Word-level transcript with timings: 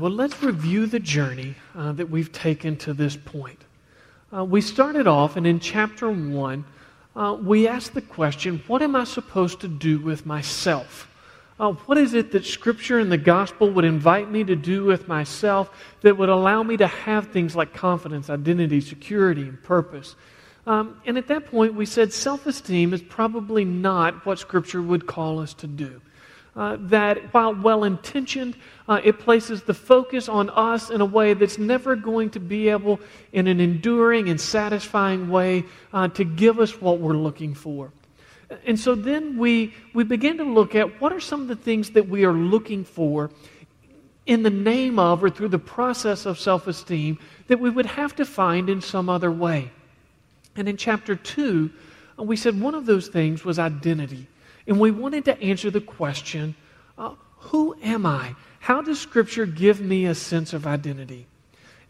Well, 0.00 0.10
let's 0.10 0.42
review 0.42 0.86
the 0.86 0.98
journey 0.98 1.54
uh, 1.74 1.92
that 1.92 2.10
we've 2.10 2.32
taken 2.32 2.76
to 2.78 2.92
this 2.92 3.16
point. 3.16 3.62
Uh, 4.36 4.44
we 4.44 4.60
started 4.60 5.06
off, 5.06 5.36
and 5.36 5.46
in 5.46 5.60
chapter 5.60 6.10
1, 6.10 6.64
uh, 7.14 7.36
we 7.40 7.66
asked 7.66 7.94
the 7.94 8.02
question 8.02 8.62
what 8.66 8.82
am 8.82 8.94
I 8.94 9.04
supposed 9.04 9.60
to 9.60 9.68
do 9.68 9.98
with 9.98 10.26
myself? 10.26 11.10
Uh, 11.58 11.72
what 11.72 11.96
is 11.96 12.12
it 12.12 12.32
that 12.32 12.44
Scripture 12.44 12.98
and 12.98 13.10
the 13.10 13.16
gospel 13.16 13.70
would 13.70 13.84
invite 13.84 14.30
me 14.30 14.44
to 14.44 14.54
do 14.54 14.84
with 14.84 15.08
myself 15.08 15.70
that 16.02 16.18
would 16.18 16.28
allow 16.28 16.62
me 16.62 16.76
to 16.76 16.86
have 16.86 17.28
things 17.28 17.56
like 17.56 17.72
confidence, 17.72 18.28
identity, 18.28 18.80
security, 18.82 19.42
and 19.42 19.62
purpose? 19.62 20.16
Um, 20.66 21.00
and 21.06 21.16
at 21.16 21.28
that 21.28 21.46
point, 21.46 21.74
we 21.74 21.86
said 21.86 22.12
self 22.12 22.46
esteem 22.46 22.92
is 22.92 23.00
probably 23.00 23.64
not 23.64 24.26
what 24.26 24.38
Scripture 24.38 24.82
would 24.82 25.06
call 25.06 25.38
us 25.38 25.54
to 25.54 25.66
do 25.66 26.02
uh, 26.56 26.76
that 26.80 27.34
while 27.34 27.54
well 27.54 27.84
intentioned, 27.84 28.56
uh, 28.88 29.00
it 29.04 29.18
places 29.18 29.62
the 29.62 29.74
focus 29.74 30.28
on 30.28 30.48
us 30.50 30.90
in 30.90 31.00
a 31.00 31.04
way 31.04 31.34
that's 31.34 31.58
never 31.58 31.94
going 31.94 32.30
to 32.30 32.40
be 32.40 32.68
able, 32.68 32.98
in 33.32 33.46
an 33.46 33.60
enduring 33.60 34.28
and 34.28 34.40
satisfying 34.40 35.28
way, 35.28 35.64
uh, 35.92 36.08
to 36.08 36.24
give 36.24 36.58
us 36.58 36.80
what 36.80 36.98
we're 36.98 37.16
looking 37.16 37.54
for. 37.54 37.92
And 38.64 38.78
so 38.78 38.94
then 38.94 39.36
we, 39.38 39.74
we 39.92 40.04
begin 40.04 40.38
to 40.38 40.44
look 40.44 40.74
at 40.74 41.00
what 41.00 41.12
are 41.12 41.20
some 41.20 41.42
of 41.42 41.48
the 41.48 41.56
things 41.56 41.90
that 41.90 42.08
we 42.08 42.24
are 42.24 42.32
looking 42.32 42.84
for 42.84 43.30
in 44.24 44.42
the 44.42 44.50
name 44.50 44.98
of 44.98 45.22
or 45.22 45.30
through 45.30 45.48
the 45.48 45.58
process 45.58 46.26
of 46.26 46.38
self 46.38 46.66
esteem 46.66 47.18
that 47.48 47.60
we 47.60 47.70
would 47.70 47.86
have 47.86 48.14
to 48.16 48.24
find 48.24 48.70
in 48.70 48.80
some 48.80 49.08
other 49.08 49.30
way. 49.30 49.70
And 50.56 50.68
in 50.68 50.76
chapter 50.76 51.14
2, 51.14 51.70
we 52.18 52.36
said 52.36 52.58
one 52.58 52.74
of 52.74 52.86
those 52.86 53.08
things 53.08 53.44
was 53.44 53.58
identity. 53.58 54.26
And 54.66 54.80
we 54.80 54.90
wanted 54.90 55.24
to 55.26 55.40
answer 55.40 55.70
the 55.70 55.80
question 55.80 56.54
uh, 56.98 57.14
who 57.38 57.76
am 57.82 58.06
I? 58.06 58.34
How 58.58 58.82
does 58.82 58.98
Scripture 58.98 59.46
give 59.46 59.80
me 59.80 60.06
a 60.06 60.14
sense 60.14 60.52
of 60.52 60.66
identity? 60.66 61.26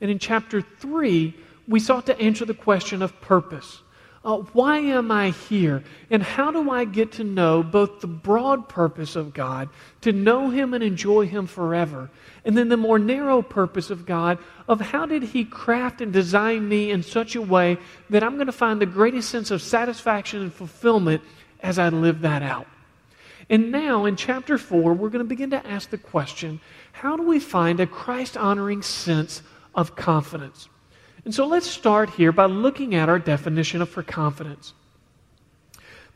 And 0.01 0.11
in 0.11 0.19
chapter 0.19 0.61
3, 0.61 1.35
we 1.67 1.81
sought 1.81 2.07
to 2.07 2.21
answer 2.21 2.45
the 2.45 2.55
question 2.55 3.01
of 3.03 3.19
purpose. 3.21 3.81
Uh, 4.27 4.39
why 4.53 4.79
am 4.79 5.13
I 5.13 5.31
here? 5.31 5.85
And 6.11 6.21
how 6.21 6.51
do 6.51 6.69
I 6.69 6.85
get 6.85 7.13
to 7.13 7.25
know 7.25 7.63
both 7.63 8.01
the 8.01 8.09
broad 8.09 8.69
purpose 8.69 9.15
of 9.15 9.33
God, 9.33 9.69
to 10.01 10.11
know 10.11 10.51
Him 10.51 10.75
and 10.75 10.83
enjoy 10.83 11.27
Him 11.27 11.47
forever, 11.47 12.11
and 12.45 12.59
then 12.59 12.69
the 12.69 12.77
more 12.77 12.99
narrow 12.99 13.41
purpose 13.41 13.89
of 13.89 14.05
God, 14.05 14.39
of 14.69 14.81
how 14.81 15.07
did 15.07 15.23
He 15.23 15.45
craft 15.45 16.01
and 16.01 16.13
design 16.13 16.69
me 16.69 16.91
in 16.91 17.05
such 17.05 17.37
a 17.37 17.43
way 17.43 17.79
that 18.11 18.25
I'm 18.25 18.35
going 18.35 18.47
to 18.47 18.53
find 18.53 18.81
the 18.81 18.87
greatest 18.87 19.31
sense 19.31 19.53
of 19.53 19.63
satisfaction 19.63 20.43
and 20.43 20.53
fulfillment 20.53 21.23
as 21.67 21.81
I 21.81 21.89
live 21.89 22.21
that 22.21 22.43
out. 22.43 22.69
And 23.51 23.73
now 23.73 24.05
in 24.05 24.15
chapter 24.15 24.57
4, 24.57 24.95
we're 24.95 25.09
going 25.09 25.25
to 25.25 25.29
begin 25.29 25.51
to 25.51 25.67
ask 25.67 25.91
the 25.91 25.99
question 25.99 26.61
how 26.93 27.17
do 27.17 27.25
we 27.25 27.41
find 27.41 27.81
a 27.81 27.87
Christ 27.87 28.37
honoring 28.37 28.83
sense 28.83 29.43
of 29.75 29.97
confidence? 29.97 30.69
And 31.25 31.35
so 31.35 31.45
let's 31.47 31.67
start 31.67 32.11
here 32.11 32.31
by 32.31 32.47
looking 32.47 32.95
at 32.95 33.09
our 33.09 33.19
definition 33.19 33.83
of 33.83 33.89
for 33.89 34.05
confidence. 34.05 34.75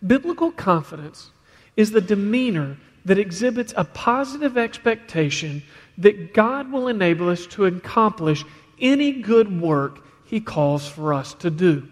Biblical 0.06 0.52
confidence 0.52 1.30
is 1.76 1.90
the 1.90 2.00
demeanor 2.00 2.76
that 3.04 3.18
exhibits 3.18 3.74
a 3.76 3.84
positive 3.84 4.56
expectation 4.56 5.62
that 5.98 6.32
God 6.32 6.70
will 6.70 6.86
enable 6.86 7.28
us 7.28 7.46
to 7.48 7.66
accomplish 7.66 8.44
any 8.80 9.20
good 9.20 9.60
work 9.60 9.98
He 10.26 10.40
calls 10.40 10.86
for 10.88 11.12
us 11.12 11.34
to 11.34 11.50
do 11.50 11.88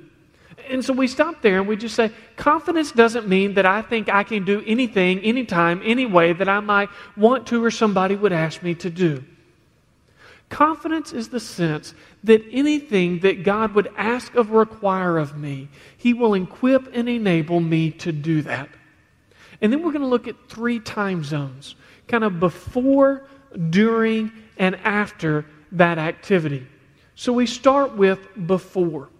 and 0.70 0.84
so 0.84 0.92
we 0.92 1.06
stop 1.06 1.42
there 1.42 1.58
and 1.58 1.68
we 1.68 1.76
just 1.76 1.94
say, 1.94 2.10
confidence 2.36 2.92
doesn't 2.92 3.28
mean 3.28 3.54
that 3.54 3.66
I 3.66 3.82
think 3.82 4.08
I 4.08 4.22
can 4.22 4.44
do 4.44 4.62
anything, 4.66 5.20
anytime, 5.20 5.80
any 5.84 6.06
way 6.06 6.32
that 6.32 6.48
I 6.48 6.60
might 6.60 6.88
want 7.16 7.46
to 7.48 7.64
or 7.64 7.70
somebody 7.70 8.16
would 8.16 8.32
ask 8.32 8.62
me 8.62 8.74
to 8.76 8.90
do. 8.90 9.24
Confidence 10.48 11.12
is 11.12 11.28
the 11.28 11.40
sense 11.40 11.94
that 12.24 12.42
anything 12.50 13.20
that 13.20 13.42
God 13.42 13.74
would 13.74 13.90
ask 13.96 14.34
of 14.34 14.50
or 14.50 14.60
require 14.60 15.18
of 15.18 15.36
me, 15.36 15.68
He 15.96 16.14
will 16.14 16.34
equip 16.34 16.94
and 16.94 17.08
enable 17.08 17.60
me 17.60 17.90
to 17.92 18.12
do 18.12 18.42
that. 18.42 18.68
And 19.60 19.72
then 19.72 19.82
we're 19.82 19.92
going 19.92 20.02
to 20.02 20.08
look 20.08 20.28
at 20.28 20.36
three 20.48 20.80
time 20.80 21.22
zones, 21.22 21.74
kind 22.06 22.24
of 22.24 22.40
before, 22.40 23.26
during, 23.70 24.32
and 24.56 24.76
after 24.76 25.44
that 25.72 25.98
activity. 25.98 26.66
So 27.14 27.32
we 27.32 27.46
start 27.46 27.96
with 27.96 28.20
before. 28.46 29.10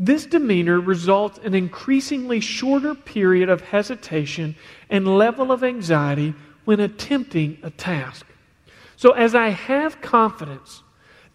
This 0.00 0.26
demeanor 0.26 0.78
results 0.78 1.38
in 1.38 1.54
increasingly 1.54 2.38
shorter 2.38 2.94
period 2.94 3.48
of 3.48 3.62
hesitation 3.62 4.54
and 4.88 5.18
level 5.18 5.50
of 5.50 5.64
anxiety 5.64 6.34
when 6.64 6.78
attempting 6.78 7.58
a 7.64 7.70
task. 7.70 8.24
So, 8.94 9.10
as 9.10 9.34
I 9.34 9.48
have 9.48 10.00
confidence, 10.00 10.84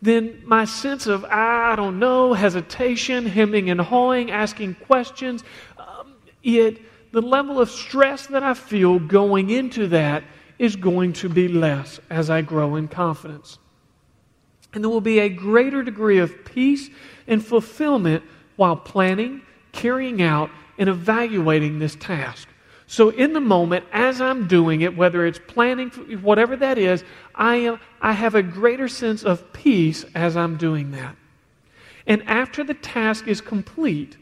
then 0.01 0.41
my 0.45 0.63
sense 0.63 1.07
of, 1.07 1.25
I 1.25 1.75
don't 1.75 1.99
know, 1.99 2.33
hesitation, 2.33 3.25
hemming 3.25 3.69
and 3.69 3.81
hawing, 3.81 4.31
asking 4.31 4.75
questions, 4.75 5.43
um, 5.77 6.13
it, 6.41 6.81
the 7.11 7.21
level 7.21 7.59
of 7.59 7.69
stress 7.69 8.27
that 8.27 8.43
I 8.43 8.53
feel 8.53 8.97
going 8.97 9.49
into 9.49 9.87
that 9.87 10.23
is 10.57 10.77
going 10.77 11.11
to 11.13 11.27
be 11.27 11.49
less 11.49 11.99
as 12.09 12.29
I 12.29 12.41
grow 12.41 12.77
in 12.77 12.87
confidence. 12.87 13.59
And 14.73 14.83
there 14.83 14.89
will 14.89 15.01
be 15.01 15.19
a 15.19 15.29
greater 15.29 15.83
degree 15.83 16.19
of 16.19 16.45
peace 16.45 16.89
and 17.27 17.45
fulfillment 17.45 18.23
while 18.55 18.75
planning, 18.75 19.41
carrying 19.71 20.21
out, 20.21 20.49
and 20.77 20.89
evaluating 20.89 21.79
this 21.79 21.95
task. 21.95 22.47
So, 22.87 23.09
in 23.09 23.33
the 23.33 23.41
moment, 23.41 23.85
as 23.91 24.21
I'm 24.21 24.47
doing 24.47 24.81
it, 24.81 24.95
whether 24.95 25.25
it's 25.25 25.39
planning, 25.47 25.89
whatever 26.21 26.55
that 26.57 26.77
is, 26.77 27.03
I, 27.33 27.55
am, 27.55 27.79
I 28.01 28.11
have 28.11 28.35
a 28.35 28.43
greater 28.43 28.87
sense 28.87 29.23
of 29.23 29.51
peace 29.53 30.05
as 30.13 30.37
I'm 30.37 30.57
doing 30.57 30.91
that. 30.91 31.15
And 32.05 32.21
after 32.23 32.63
the 32.63 32.73
task 32.73 33.27
is 33.27 33.41
complete, 33.41 34.17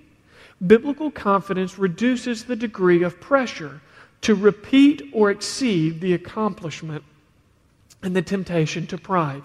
biblical 0.66 1.12
confidence 1.12 1.78
reduces 1.78 2.46
the 2.46 2.56
degree 2.56 3.04
of 3.04 3.20
pressure 3.20 3.82
to 4.22 4.36
repeat 4.36 5.10
or 5.14 5.32
exceed 5.32 6.00
the 6.00 6.14
accomplishment 6.14 7.04
and 8.04 8.16
the 8.16 8.22
temptation 8.22 8.86
to 8.88 8.98
pride. 8.98 9.44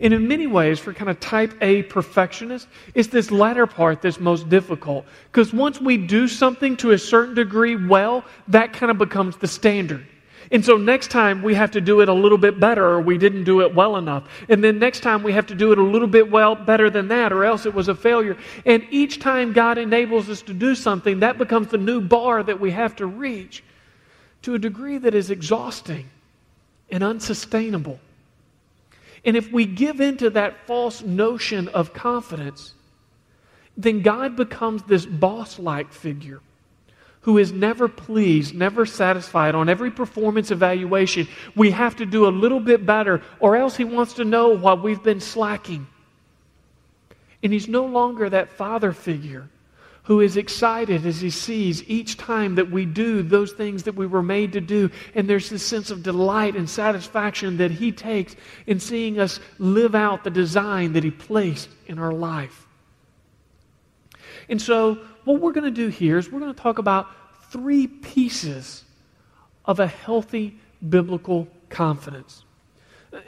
And 0.00 0.14
in 0.14 0.28
many 0.28 0.46
ways, 0.46 0.78
for 0.78 0.92
kind 0.92 1.10
of 1.10 1.18
type 1.18 1.54
A 1.60 1.82
perfectionists, 1.82 2.68
it's 2.94 3.08
this 3.08 3.30
latter 3.30 3.66
part 3.66 4.00
that's 4.00 4.20
most 4.20 4.48
difficult. 4.48 5.04
Because 5.32 5.52
once 5.52 5.80
we 5.80 5.96
do 5.96 6.28
something 6.28 6.76
to 6.78 6.92
a 6.92 6.98
certain 6.98 7.34
degree 7.34 7.74
well, 7.74 8.24
that 8.46 8.72
kind 8.72 8.90
of 8.90 8.98
becomes 8.98 9.36
the 9.36 9.48
standard. 9.48 10.06
And 10.50 10.64
so 10.64 10.76
next 10.76 11.10
time 11.10 11.42
we 11.42 11.54
have 11.54 11.72
to 11.72 11.80
do 11.80 12.00
it 12.00 12.08
a 12.08 12.12
little 12.12 12.38
bit 12.38 12.58
better 12.58 12.84
or 12.84 13.00
we 13.00 13.18
didn't 13.18 13.44
do 13.44 13.60
it 13.60 13.74
well 13.74 13.96
enough. 13.96 14.24
And 14.48 14.64
then 14.64 14.78
next 14.78 15.00
time 15.00 15.22
we 15.22 15.32
have 15.32 15.46
to 15.48 15.54
do 15.54 15.72
it 15.72 15.78
a 15.78 15.82
little 15.82 16.08
bit 16.08 16.30
well 16.30 16.54
better 16.54 16.88
than 16.88 17.08
that 17.08 17.32
or 17.32 17.44
else 17.44 17.66
it 17.66 17.74
was 17.74 17.88
a 17.88 17.94
failure. 17.94 18.36
And 18.64 18.86
each 18.90 19.20
time 19.20 19.52
God 19.52 19.76
enables 19.76 20.30
us 20.30 20.40
to 20.42 20.54
do 20.54 20.74
something, 20.74 21.20
that 21.20 21.36
becomes 21.36 21.68
the 21.68 21.76
new 21.76 22.00
bar 22.00 22.42
that 22.42 22.60
we 22.60 22.70
have 22.70 22.96
to 22.96 23.06
reach 23.06 23.62
to 24.42 24.54
a 24.54 24.58
degree 24.58 24.96
that 24.98 25.14
is 25.14 25.30
exhausting 25.30 26.08
and 26.90 27.02
unsustainable. 27.02 28.00
And 29.24 29.36
if 29.36 29.52
we 29.52 29.64
give 29.64 30.00
into 30.00 30.30
that 30.30 30.66
false 30.66 31.02
notion 31.02 31.68
of 31.68 31.92
confidence, 31.92 32.74
then 33.76 34.02
God 34.02 34.36
becomes 34.36 34.82
this 34.84 35.06
boss 35.06 35.58
like 35.58 35.92
figure 35.92 36.40
who 37.22 37.36
is 37.38 37.52
never 37.52 37.88
pleased, 37.88 38.54
never 38.54 38.86
satisfied 38.86 39.54
on 39.54 39.68
every 39.68 39.90
performance 39.90 40.50
evaluation. 40.50 41.28
We 41.54 41.72
have 41.72 41.96
to 41.96 42.06
do 42.06 42.26
a 42.26 42.30
little 42.30 42.60
bit 42.60 42.86
better, 42.86 43.22
or 43.40 43.56
else 43.56 43.76
he 43.76 43.84
wants 43.84 44.14
to 44.14 44.24
know 44.24 44.48
why 44.50 44.74
we've 44.74 45.02
been 45.02 45.20
slacking. 45.20 45.86
And 47.42 47.52
he's 47.52 47.68
no 47.68 47.84
longer 47.84 48.30
that 48.30 48.52
father 48.52 48.92
figure 48.92 49.48
who 50.08 50.22
is 50.22 50.38
excited 50.38 51.04
as 51.04 51.20
he 51.20 51.28
sees 51.28 51.86
each 51.86 52.16
time 52.16 52.54
that 52.54 52.70
we 52.70 52.86
do 52.86 53.22
those 53.22 53.52
things 53.52 53.82
that 53.82 53.94
we 53.94 54.06
were 54.06 54.22
made 54.22 54.54
to 54.54 54.60
do. 54.60 54.90
And 55.14 55.28
there's 55.28 55.50
this 55.50 55.62
sense 55.62 55.90
of 55.90 56.02
delight 56.02 56.56
and 56.56 56.68
satisfaction 56.68 57.58
that 57.58 57.70
he 57.70 57.92
takes 57.92 58.34
in 58.66 58.80
seeing 58.80 59.20
us 59.20 59.38
live 59.58 59.94
out 59.94 60.24
the 60.24 60.30
design 60.30 60.94
that 60.94 61.04
he 61.04 61.10
placed 61.10 61.68
in 61.86 61.98
our 61.98 62.10
life. 62.10 62.66
And 64.48 64.62
so, 64.62 64.94
what 65.24 65.42
we're 65.42 65.52
going 65.52 65.64
to 65.64 65.70
do 65.70 65.88
here 65.88 66.16
is 66.16 66.32
we're 66.32 66.40
going 66.40 66.54
to 66.54 66.62
talk 66.62 66.78
about 66.78 67.08
three 67.50 67.86
pieces 67.86 68.84
of 69.66 69.78
a 69.78 69.86
healthy 69.86 70.56
biblical 70.88 71.48
confidence. 71.68 72.44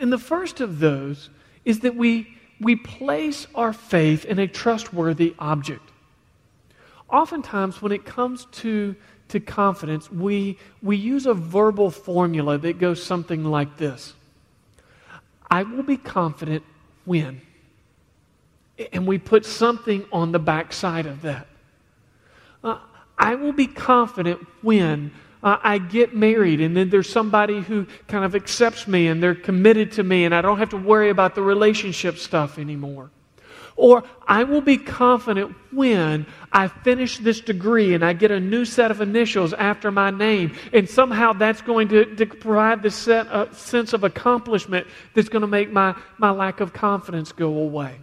And 0.00 0.10
the 0.10 0.16
first 0.16 0.62
of 0.62 0.78
those 0.78 1.28
is 1.66 1.80
that 1.80 1.94
we, 1.94 2.38
we 2.58 2.74
place 2.74 3.46
our 3.54 3.74
faith 3.74 4.24
in 4.24 4.38
a 4.38 4.48
trustworthy 4.48 5.34
object. 5.38 5.89
Oftentimes, 7.10 7.82
when 7.82 7.92
it 7.92 8.04
comes 8.04 8.46
to, 8.52 8.94
to 9.28 9.40
confidence, 9.40 10.10
we, 10.10 10.58
we 10.82 10.96
use 10.96 11.26
a 11.26 11.34
verbal 11.34 11.90
formula 11.90 12.56
that 12.58 12.78
goes 12.78 13.02
something 13.02 13.44
like 13.44 13.76
this 13.76 14.14
I 15.50 15.64
will 15.64 15.82
be 15.82 15.96
confident 15.96 16.62
when. 17.04 17.40
And 18.92 19.06
we 19.06 19.18
put 19.18 19.44
something 19.44 20.06
on 20.12 20.32
the 20.32 20.38
backside 20.38 21.06
of 21.06 21.22
that. 21.22 21.48
Uh, 22.62 22.78
I 23.18 23.34
will 23.34 23.52
be 23.52 23.66
confident 23.66 24.46
when 24.62 25.10
uh, 25.42 25.58
I 25.62 25.78
get 25.78 26.14
married 26.14 26.60
and 26.60 26.76
then 26.76 26.88
there's 26.88 27.08
somebody 27.08 27.60
who 27.60 27.86
kind 28.08 28.24
of 28.24 28.34
accepts 28.34 28.86
me 28.86 29.08
and 29.08 29.22
they're 29.22 29.34
committed 29.34 29.92
to 29.92 30.02
me 30.02 30.24
and 30.24 30.34
I 30.34 30.40
don't 30.40 30.58
have 30.58 30.70
to 30.70 30.76
worry 30.76 31.10
about 31.10 31.34
the 31.34 31.42
relationship 31.42 32.18
stuff 32.18 32.58
anymore. 32.58 33.10
Or 33.80 34.04
I 34.28 34.44
will 34.44 34.60
be 34.60 34.76
confident 34.76 35.56
when 35.72 36.26
I 36.52 36.68
finish 36.68 37.16
this 37.16 37.40
degree 37.40 37.94
and 37.94 38.04
I 38.04 38.12
get 38.12 38.30
a 38.30 38.38
new 38.38 38.66
set 38.66 38.90
of 38.90 39.00
initials 39.00 39.54
after 39.54 39.90
my 39.90 40.10
name. 40.10 40.54
And 40.74 40.86
somehow 40.86 41.32
that's 41.32 41.62
going 41.62 41.88
to, 41.88 42.04
to 42.16 42.26
provide 42.26 42.82
this 42.82 42.94
set, 42.94 43.26
uh, 43.28 43.50
sense 43.54 43.94
of 43.94 44.04
accomplishment 44.04 44.86
that's 45.14 45.30
going 45.30 45.40
to 45.40 45.48
make 45.48 45.72
my, 45.72 45.94
my 46.18 46.30
lack 46.30 46.60
of 46.60 46.74
confidence 46.74 47.32
go 47.32 47.56
away. 47.56 47.98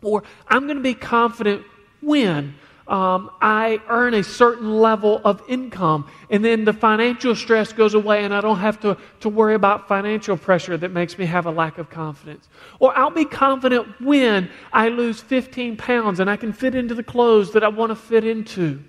Or 0.00 0.22
I'm 0.48 0.64
going 0.64 0.78
to 0.78 0.82
be 0.82 0.94
confident 0.94 1.62
when 2.00 2.54
um, 2.90 3.30
I 3.40 3.80
earn 3.88 4.14
a 4.14 4.24
certain 4.24 4.80
level 4.80 5.20
of 5.24 5.40
income, 5.48 6.10
and 6.28 6.44
then 6.44 6.64
the 6.64 6.72
financial 6.72 7.36
stress 7.36 7.72
goes 7.72 7.94
away, 7.94 8.24
and 8.24 8.34
I 8.34 8.40
don't 8.40 8.58
have 8.58 8.80
to, 8.80 8.96
to 9.20 9.28
worry 9.28 9.54
about 9.54 9.86
financial 9.86 10.36
pressure 10.36 10.76
that 10.76 10.90
makes 10.90 11.16
me 11.16 11.24
have 11.26 11.46
a 11.46 11.52
lack 11.52 11.78
of 11.78 11.88
confidence. 11.88 12.48
Or 12.80 12.96
I'll 12.98 13.10
be 13.10 13.24
confident 13.24 14.00
when 14.00 14.50
I 14.72 14.88
lose 14.88 15.20
15 15.20 15.76
pounds 15.76 16.18
and 16.18 16.28
I 16.28 16.36
can 16.36 16.52
fit 16.52 16.74
into 16.74 16.96
the 16.96 17.04
clothes 17.04 17.52
that 17.52 17.62
I 17.62 17.68
want 17.68 17.90
to 17.90 17.96
fit 17.96 18.24
into. 18.24 18.82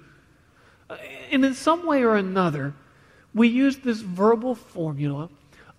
And 1.30 1.46
in 1.46 1.54
some 1.54 1.86
way 1.86 2.04
or 2.04 2.16
another, 2.16 2.74
we 3.36 3.50
use 3.50 3.78
this 3.78 4.02
verbal 4.02 4.56
formula 4.56 5.30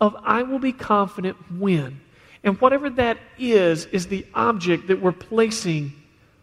of 0.01 0.17
I 0.23 0.45
will 0.45 0.61
be 0.61 0.73
confident 0.73 1.37
when. 1.59 2.01
And 2.45 2.61
whatever 2.61 2.89
that 2.91 3.19
is, 3.37 3.87
is 3.87 4.07
the 4.07 4.25
object 4.33 4.87
that 4.87 5.03
we're 5.03 5.11
placing 5.11 5.93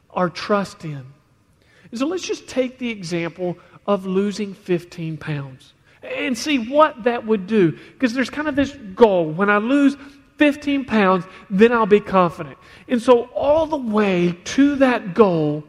our 0.10 0.30
trust 0.30 0.84
in. 0.84 1.06
So 1.94 2.06
let's 2.06 2.26
just 2.26 2.48
take 2.48 2.78
the 2.78 2.90
example 2.90 3.58
of 3.88 4.06
losing 4.06 4.54
15 4.54 5.18
pounds 5.18 5.74
and 6.04 6.38
see 6.38 6.60
what 6.60 7.04
that 7.04 7.26
would 7.26 7.48
do. 7.48 7.72
Because 7.72 8.14
there's 8.14 8.30
kind 8.30 8.48
of 8.48 8.56
this 8.56 8.72
goal 8.96 9.32
when 9.32 9.50
I 9.50 9.58
lose 9.58 9.98
15 10.38 10.86
pounds, 10.86 11.26
then 11.50 11.72
I'll 11.72 11.86
be 11.86 12.00
confident. 12.00 12.58
And 12.88 13.02
so, 13.02 13.24
all 13.36 13.66
the 13.66 13.78
way 13.78 14.38
to 14.46 14.76
that 14.78 15.14
goal, 15.14 15.64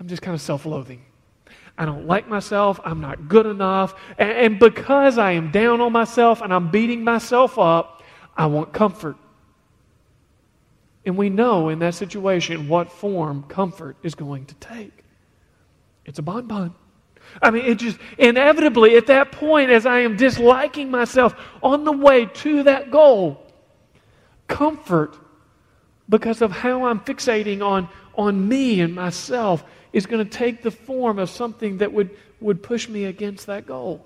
I'm 0.00 0.08
just 0.08 0.20
kind 0.20 0.34
of 0.34 0.40
self 0.40 0.66
loathing. 0.66 1.02
I 1.78 1.84
don't 1.84 2.06
like 2.06 2.28
myself. 2.28 2.80
I'm 2.84 3.00
not 3.00 3.28
good 3.28 3.46
enough. 3.46 3.94
And, 4.18 4.58
because 4.58 5.16
I 5.16 5.32
am 5.32 5.50
down 5.50 5.80
on 5.80 5.92
myself 5.92 6.42
and 6.42 6.52
I'm 6.52 6.70
beating 6.70 7.02
myself 7.02 7.58
up, 7.58 8.02
I 8.36 8.46
want 8.46 8.72
comfort. 8.72 9.16
And 11.06 11.16
we 11.16 11.30
know 11.30 11.68
in 11.68 11.78
that 11.80 11.94
situation 11.94 12.68
what 12.68 12.92
form 12.92 13.44
comfort 13.44 13.96
is 14.02 14.14
going 14.14 14.46
to 14.46 14.54
take. 14.56 15.01
It's 16.04 16.18
a 16.18 16.22
bonbon. 16.22 16.74
I 17.40 17.50
mean, 17.50 17.64
it 17.64 17.78
just 17.78 17.98
inevitably 18.18 18.96
at 18.96 19.06
that 19.06 19.32
point, 19.32 19.70
as 19.70 19.86
I 19.86 20.00
am 20.00 20.16
disliking 20.16 20.90
myself 20.90 21.34
on 21.62 21.84
the 21.84 21.92
way 21.92 22.26
to 22.26 22.64
that 22.64 22.90
goal, 22.90 23.42
comfort 24.48 25.16
because 26.08 26.42
of 26.42 26.50
how 26.50 26.84
I'm 26.84 27.00
fixating 27.00 27.64
on, 27.64 27.88
on 28.14 28.48
me 28.48 28.80
and 28.80 28.94
myself 28.94 29.64
is 29.92 30.06
going 30.06 30.24
to 30.24 30.30
take 30.30 30.62
the 30.62 30.70
form 30.70 31.18
of 31.18 31.30
something 31.30 31.78
that 31.78 31.92
would, 31.92 32.10
would 32.40 32.62
push 32.62 32.88
me 32.88 33.04
against 33.04 33.46
that 33.46 33.66
goal. 33.66 34.04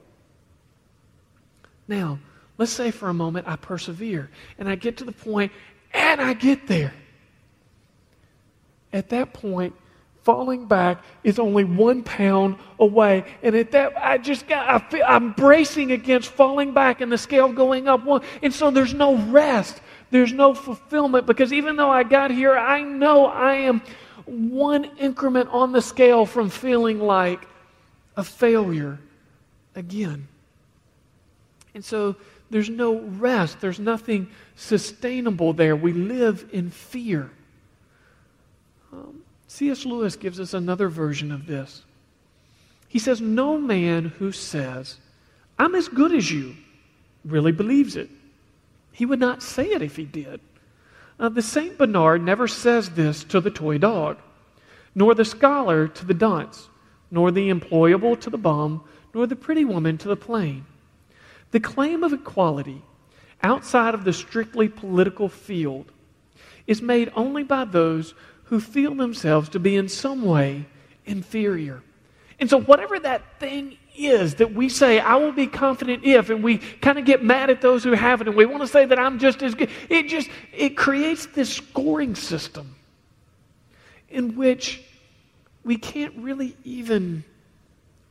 Now, 1.89 2.19
let's 2.59 2.73
say 2.73 2.91
for 2.91 3.09
a 3.09 3.15
moment 3.15 3.49
I 3.49 3.57
persevere 3.57 4.31
and 4.59 4.69
I 4.69 4.75
get 4.75 4.99
to 4.99 5.05
the 5.05 5.13
point 5.13 5.53
and 5.93 6.21
I 6.21 6.35
get 6.35 6.67
there. 6.67 6.95
At 8.93 9.09
that 9.11 9.33
point, 9.33 9.75
falling 10.27 10.67
back 10.67 11.05
is 11.23 11.39
only 11.39 11.63
one 11.63 12.03
pound 12.03 12.57
away. 12.81 13.25
And 13.45 13.55
at 13.55 13.71
that, 13.71 13.97
I 13.97 14.19
just 14.19 14.49
got, 14.49 14.69
I 14.69 14.81
feel, 14.91 15.05
I'm 15.07 15.33
bracing 15.33 15.93
against 15.93 16.29
falling 16.31 16.75
back 16.75 17.01
and 17.01 17.13
the 17.13 17.17
scale 17.17 17.51
going 17.53 17.87
up 17.87 18.05
one. 18.05 18.23
And 18.43 18.53
so 18.53 18.73
there's 18.73 18.93
no 18.93 19.17
rest. 19.17 19.81
There's 20.11 20.33
no 20.33 20.53
fulfillment 20.53 21.27
because 21.27 21.53
even 21.53 21.77
though 21.77 21.91
I 21.91 22.03
got 22.03 22.33
here, 22.33 22.59
I 22.59 22.83
know 22.83 23.27
I 23.27 23.55
am 23.55 23.83
one 24.25 24.85
increment 24.99 25.49
on 25.51 25.71
the 25.71 25.81
scale 25.81 26.27
from 26.27 26.51
feeling 26.51 26.99
like 26.99 27.47
a 28.17 28.25
failure 28.25 28.99
again. 29.77 30.27
And 31.73 31.85
so 31.85 32.17
there's 32.51 32.69
no 32.69 32.99
rest. 32.99 33.61
There's 33.61 33.79
nothing 33.79 34.29
sustainable 34.57 35.53
there. 35.53 35.77
We 35.77 35.93
live 35.93 36.49
in 36.51 36.71
fear. 36.71 37.31
Um, 38.93 39.23
C.S. 39.57 39.87
Lewis 39.87 40.17
gives 40.17 40.39
us 40.39 40.53
another 40.53 40.91
version 40.91 41.33
of 41.33 41.47
this. 41.47 41.83
He 42.89 42.99
says, 42.99 43.23
No 43.23 43.57
man 43.57 44.05
who 44.19 44.31
says, 44.31 44.99
I'm 45.59 45.75
as 45.75 45.89
good 45.89 46.13
as 46.13 46.31
you, 46.31 46.57
really 47.25 47.53
believes 47.53 47.97
it. 47.97 48.11
He 48.93 49.07
would 49.07 49.19
not 49.19 49.43
say 49.43 49.69
it 49.69 49.81
if 49.81 49.97
he 49.97 50.05
did. 50.05 50.41
Uh, 51.19 51.31
the 51.31 51.41
St. 51.41 51.79
Bernard 51.79 52.23
never 52.23 52.47
says 52.47 52.91
this 52.91 53.25
to 53.25 53.41
the 53.41 53.51
toy 53.51 53.79
dog, 53.79 54.19
nor 54.95 55.15
the 55.15 55.25
scholar 55.25 55.89
to 55.89 56.05
the 56.05 56.13
dunce, 56.13 56.69
nor 57.11 57.31
the 57.31 57.49
employable 57.49 58.21
to 58.21 58.29
the 58.29 58.37
bum, 58.37 58.85
nor 59.15 59.27
the 59.27 59.37
pretty 59.37 59.65
woman 59.65 59.97
to 59.97 60.09
the 60.09 60.17
plain. 60.17 60.67
The 61.53 61.61
claim 61.61 62.05
of 62.05 62.13
equality 62.13 62.83
outside 63.43 63.95
of 63.95 64.05
the 64.05 64.13
strictly 64.13 64.69
political 64.69 65.31
field 65.31 65.93
is 66.67 66.83
made 66.83 67.11
only 67.17 67.43
by 67.43 67.65
those 67.65 68.13
who 68.47 68.61
feel 68.61 68.95
themselves 68.95 69.49
to 69.51 69.59
be 69.59 69.77
in 69.77 69.89
some 69.89 70.25
way 70.25 70.67
inferior. 71.05 71.83
And 72.39 72.51
so, 72.51 72.61
whatever 72.61 72.99
that 73.01 73.41
thing 73.41 73.79
is 73.97 74.37
that 74.37 74.53
we 74.53 74.69
say, 74.69 75.01
I 75.01 75.17
will 75.17 75.33
be 75.33 75.47
confident 75.47 76.05
if, 76.05 76.29
and 76.29 76.45
we 76.45 76.59
kind 76.59 76.99
of 76.99 77.05
get 77.05 77.25
mad 77.25 77.49
at 77.51 77.61
those 77.61 77.83
who 77.83 77.93
have 77.93 78.21
it, 78.21 78.29
and 78.29 78.37
we 78.37 78.45
want 78.45 78.63
to 78.63 78.69
say 78.69 78.85
that 78.85 78.99
I'm 78.99 79.19
just 79.19 79.43
as 79.43 79.55
good, 79.55 79.71
it 79.89 80.09
just, 80.09 80.29
it 80.53 80.77
creates 80.77 81.27
this 81.27 81.53
scoring 81.53 82.15
system 82.15 82.75
in 84.11 84.37
which 84.37 84.83
we 85.65 85.77
can't 85.77 86.15
really 86.17 86.57
even 86.65 87.25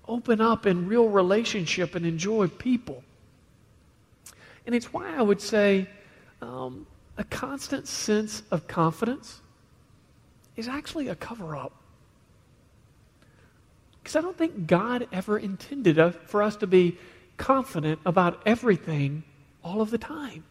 open 0.07 0.41
up 0.41 0.65
in 0.65 0.87
real 0.87 1.07
relationship 1.07 1.95
and 1.95 2.05
enjoy 2.05 2.47
people. 2.47 3.03
And 4.65 4.73
it's 4.73 4.91
why 4.91 5.15
I 5.15 5.21
would 5.21 5.41
say 5.41 5.87
um, 6.41 6.87
a 7.17 7.23
constant 7.23 7.87
sense 7.87 8.41
of 8.51 8.67
confidence 8.67 9.41
is 10.55 10.67
actually 10.67 11.07
a 11.07 11.15
cover 11.15 11.55
up. 11.55 11.73
Because 14.01 14.15
I 14.15 14.21
don't 14.21 14.37
think 14.37 14.67
God 14.67 15.07
ever 15.11 15.37
intended 15.37 15.97
for 16.27 16.43
us 16.43 16.55
to 16.57 16.67
be 16.67 16.97
confident 17.37 17.99
about 18.05 18.41
everything 18.45 19.23
all 19.63 19.81
of 19.81 19.91
the 19.91 19.97
time. 19.97 20.43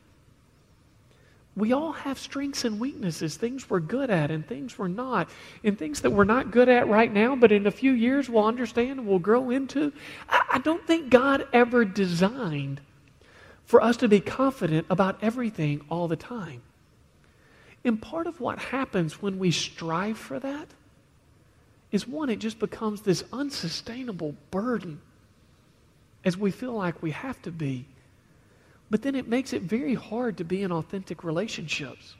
We 1.56 1.72
all 1.72 1.92
have 1.92 2.18
strengths 2.18 2.64
and 2.64 2.80
weaknesses, 2.80 3.36
things 3.36 3.70
we're 3.70 3.78
good 3.78 4.10
at 4.10 4.32
and 4.32 4.44
things 4.44 4.76
we're 4.76 4.88
not, 4.88 5.28
and 5.62 5.78
things 5.78 6.00
that 6.00 6.10
we're 6.10 6.24
not 6.24 6.50
good 6.50 6.68
at 6.68 6.88
right 6.88 7.12
now, 7.12 7.36
but 7.36 7.52
in 7.52 7.68
a 7.68 7.70
few 7.70 7.92
years 7.92 8.28
we'll 8.28 8.44
understand 8.44 8.98
and 8.98 9.06
we'll 9.06 9.20
grow 9.20 9.50
into. 9.50 9.92
I, 10.28 10.44
I 10.54 10.58
don't 10.58 10.84
think 10.84 11.10
God 11.10 11.46
ever 11.52 11.84
designed 11.84 12.80
for 13.64 13.80
us 13.80 13.96
to 13.98 14.08
be 14.08 14.18
confident 14.18 14.86
about 14.90 15.22
everything 15.22 15.82
all 15.88 16.08
the 16.08 16.16
time. 16.16 16.62
And 17.84 18.00
part 18.00 18.26
of 18.26 18.40
what 18.40 18.58
happens 18.58 19.20
when 19.20 19.38
we 19.38 19.50
strive 19.50 20.16
for 20.16 20.40
that 20.40 20.68
is 21.92 22.08
one, 22.08 22.30
it 22.30 22.38
just 22.38 22.58
becomes 22.58 23.02
this 23.02 23.22
unsustainable 23.32 24.34
burden 24.50 25.00
as 26.24 26.36
we 26.36 26.50
feel 26.50 26.72
like 26.72 27.02
we 27.02 27.10
have 27.10 27.40
to 27.42 27.52
be. 27.52 27.84
But 28.90 29.02
then 29.02 29.14
it 29.14 29.28
makes 29.28 29.52
it 29.52 29.62
very 29.62 29.94
hard 29.94 30.38
to 30.38 30.44
be 30.44 30.62
in 30.62 30.72
authentic 30.72 31.22
relationships. 31.22 32.14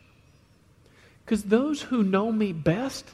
Because 1.25 1.45
those 1.45 1.81
who 1.81 2.03
know 2.03 2.31
me 2.31 2.53
best 2.53 3.09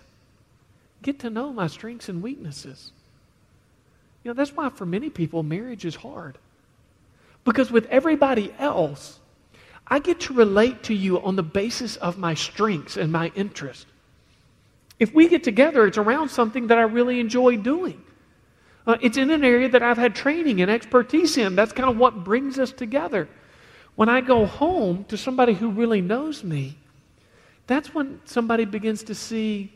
get 1.03 1.21
to 1.21 1.31
know 1.31 1.53
my 1.53 1.69
strengths 1.69 2.09
and 2.09 2.23
weaknesses. 2.23 2.91
You 4.25 4.31
know, 4.31 4.35
that's 4.35 4.55
why 4.55 4.69
for 4.71 4.85
many 4.85 5.09
people, 5.09 5.43
marriage 5.43 5.85
is 5.85 5.95
hard. 5.95 6.37
Because 7.45 7.71
with 7.71 7.87
everybody 7.87 8.53
else, 8.59 9.20
I 9.91 9.99
get 9.99 10.21
to 10.21 10.35
relate 10.35 10.85
to 10.85 10.95
you 10.95 11.21
on 11.21 11.35
the 11.35 11.43
basis 11.43 11.97
of 11.97 12.17
my 12.17 12.35
strengths 12.35 12.97
and 12.97 13.11
my 13.11 13.33
interests. 13.35 13.87
If 15.01 15.13
we 15.13 15.29
get 15.29 15.43
together, 15.43 15.87
it's 15.87 15.99
around 15.99 16.29
something 16.29 16.69
that 16.69 16.79
I 16.79 16.83
really 16.83 17.19
enjoy 17.19 17.57
doing. 17.57 18.01
Uh, 18.87 18.99
it's 19.01 19.17
in 19.17 19.31
an 19.31 19.45
area 19.45 19.69
that 19.69 19.83
I've 19.83 19.99
had 19.99 20.15
training 20.15 20.63
and 20.63 20.71
expertise 20.71 21.37
in. 21.37 21.57
That's 21.57 21.73
kind 21.73 21.91
of 21.91 21.97
what 21.97 22.23
brings 22.23 22.59
us 22.59 22.71
together. 22.71 23.29
When 23.97 24.09
I 24.09 24.21
go 24.21 24.47
home 24.47 25.05
to 25.07 25.17
somebody 25.17 25.55
who 25.55 25.71
really 25.71 26.01
knows 26.01 26.45
me, 26.45 26.79
that's 27.67 27.93
when 27.95 28.21
somebody 28.25 28.65
begins 28.65 29.03
to 29.05 29.15
see 29.15 29.73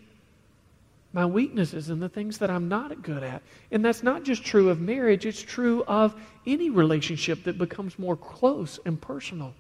my 1.12 1.26
weaknesses 1.26 1.90
and 1.90 2.02
the 2.02 2.08
things 2.08 2.38
that 2.38 2.50
I'm 2.50 2.68
not 2.68 3.02
good 3.02 3.22
at. 3.22 3.42
And 3.70 3.84
that's 3.84 4.02
not 4.02 4.24
just 4.24 4.44
true 4.44 4.68
of 4.68 4.80
marriage, 4.80 5.26
it's 5.26 5.42
true 5.42 5.84
of 5.84 6.14
any 6.46 6.70
relationship 6.70 7.44
that 7.44 7.56
becomes 7.58 7.98
more 7.98 8.16
close 8.16 8.78
and 8.84 9.00
personal. 9.00 9.54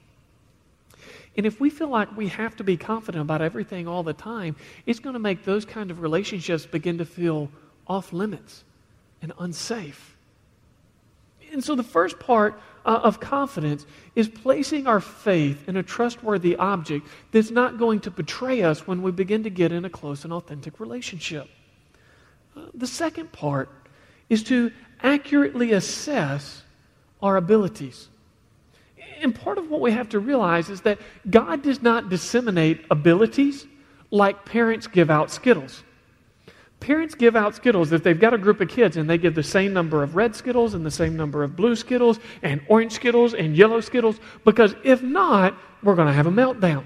And 1.36 1.46
if 1.46 1.60
we 1.60 1.70
feel 1.70 1.88
like 1.88 2.16
we 2.16 2.28
have 2.28 2.56
to 2.56 2.64
be 2.64 2.76
confident 2.76 3.22
about 3.22 3.42
everything 3.42 3.88
all 3.88 4.02
the 4.02 4.12
time, 4.12 4.56
it's 4.86 5.00
going 5.00 5.14
to 5.14 5.20
make 5.20 5.44
those 5.44 5.64
kind 5.64 5.90
of 5.90 6.00
relationships 6.00 6.64
begin 6.66 6.98
to 6.98 7.04
feel 7.04 7.50
off 7.86 8.12
limits 8.12 8.64
and 9.20 9.32
unsafe. 9.38 10.16
And 11.52 11.62
so 11.62 11.74
the 11.74 11.82
first 11.84 12.18
part 12.18 12.60
uh, 12.84 13.00
of 13.02 13.20
confidence 13.20 13.86
is 14.14 14.28
placing 14.28 14.86
our 14.86 15.00
faith 15.00 15.68
in 15.68 15.76
a 15.76 15.82
trustworthy 15.82 16.56
object 16.56 17.06
that's 17.30 17.50
not 17.50 17.78
going 17.78 18.00
to 18.00 18.10
betray 18.10 18.62
us 18.62 18.86
when 18.86 19.02
we 19.02 19.10
begin 19.10 19.44
to 19.44 19.50
get 19.50 19.72
in 19.72 19.84
a 19.84 19.90
close 19.90 20.24
and 20.24 20.32
authentic 20.32 20.80
relationship. 20.80 21.48
Uh, 22.56 22.66
the 22.74 22.86
second 22.86 23.32
part 23.32 23.68
is 24.28 24.42
to 24.44 24.70
accurately 25.02 25.72
assess 25.72 26.62
our 27.22 27.36
abilities. 27.36 28.08
And 29.24 29.34
part 29.34 29.56
of 29.56 29.70
what 29.70 29.80
we 29.80 29.90
have 29.90 30.10
to 30.10 30.18
realize 30.20 30.68
is 30.68 30.82
that 30.82 30.98
God 31.30 31.62
does 31.62 31.80
not 31.80 32.10
disseminate 32.10 32.84
abilities 32.90 33.66
like 34.10 34.44
parents 34.44 34.86
give 34.86 35.10
out 35.10 35.30
Skittles. 35.30 35.82
Parents 36.78 37.14
give 37.14 37.34
out 37.34 37.54
Skittles 37.54 37.90
if 37.92 38.02
they've 38.02 38.20
got 38.20 38.34
a 38.34 38.38
group 38.38 38.60
of 38.60 38.68
kids 38.68 38.98
and 38.98 39.08
they 39.08 39.16
give 39.16 39.34
the 39.34 39.42
same 39.42 39.72
number 39.72 40.02
of 40.02 40.14
red 40.14 40.36
Skittles 40.36 40.74
and 40.74 40.84
the 40.84 40.90
same 40.90 41.16
number 41.16 41.42
of 41.42 41.56
blue 41.56 41.74
Skittles 41.74 42.20
and 42.42 42.60
orange 42.68 42.92
Skittles 42.92 43.32
and 43.32 43.56
yellow 43.56 43.80
Skittles, 43.80 44.20
because 44.44 44.74
if 44.84 45.02
not, 45.02 45.56
we're 45.82 45.94
going 45.94 46.08
to 46.08 46.12
have 46.12 46.26
a 46.26 46.30
meltdown. 46.30 46.84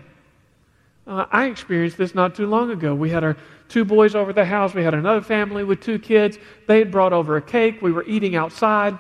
Uh, 1.09 1.27
I 1.33 1.47
experienced 1.47 1.99
this 1.99 2.15
not 2.15 2.37
too 2.37 2.47
long 2.47 2.71
ago. 2.71 2.95
We 2.95 3.11
had 3.11 3.25
our 3.25 3.37
two 3.69 3.85
boys 3.85 4.15
over 4.15 4.33
the 4.33 4.45
house. 4.45 4.75
We 4.75 4.85
had 4.85 4.95
another 4.95 5.23
family 5.23 5.65
with 5.65 5.81
two 5.81 5.99
kids. 5.99 6.39
They 6.69 6.79
had 6.79 6.93
brought 6.93 7.13
over 7.13 7.37
a 7.37 7.43
cake. 7.43 7.83
We 7.83 7.91
were 7.91 8.05
eating 8.05 8.37
outside. 8.37 8.97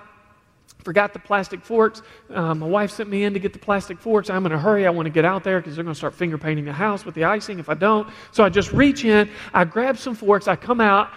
Forgot 0.84 1.12
the 1.12 1.18
plastic 1.18 1.60
forks. 1.60 2.02
Um, 2.30 2.60
my 2.60 2.66
wife 2.66 2.90
sent 2.90 3.10
me 3.10 3.24
in 3.24 3.34
to 3.34 3.40
get 3.40 3.52
the 3.52 3.58
plastic 3.58 3.98
forks. 3.98 4.30
I'm 4.30 4.46
in 4.46 4.52
a 4.52 4.58
hurry. 4.58 4.86
I 4.86 4.90
want 4.90 5.06
to 5.06 5.10
get 5.10 5.24
out 5.24 5.44
there 5.44 5.60
because 5.60 5.74
they're 5.74 5.84
going 5.84 5.94
to 5.94 5.98
start 5.98 6.14
finger 6.14 6.38
painting 6.38 6.64
the 6.64 6.72
house 6.72 7.04
with 7.04 7.14
the 7.14 7.24
icing 7.24 7.58
if 7.58 7.68
I 7.68 7.74
don't. 7.74 8.08
So 8.32 8.44
I 8.44 8.48
just 8.48 8.72
reach 8.72 9.04
in, 9.04 9.28
I 9.52 9.64
grab 9.64 9.98
some 9.98 10.14
forks, 10.14 10.46
I 10.46 10.56
come 10.56 10.80
out, 10.80 11.10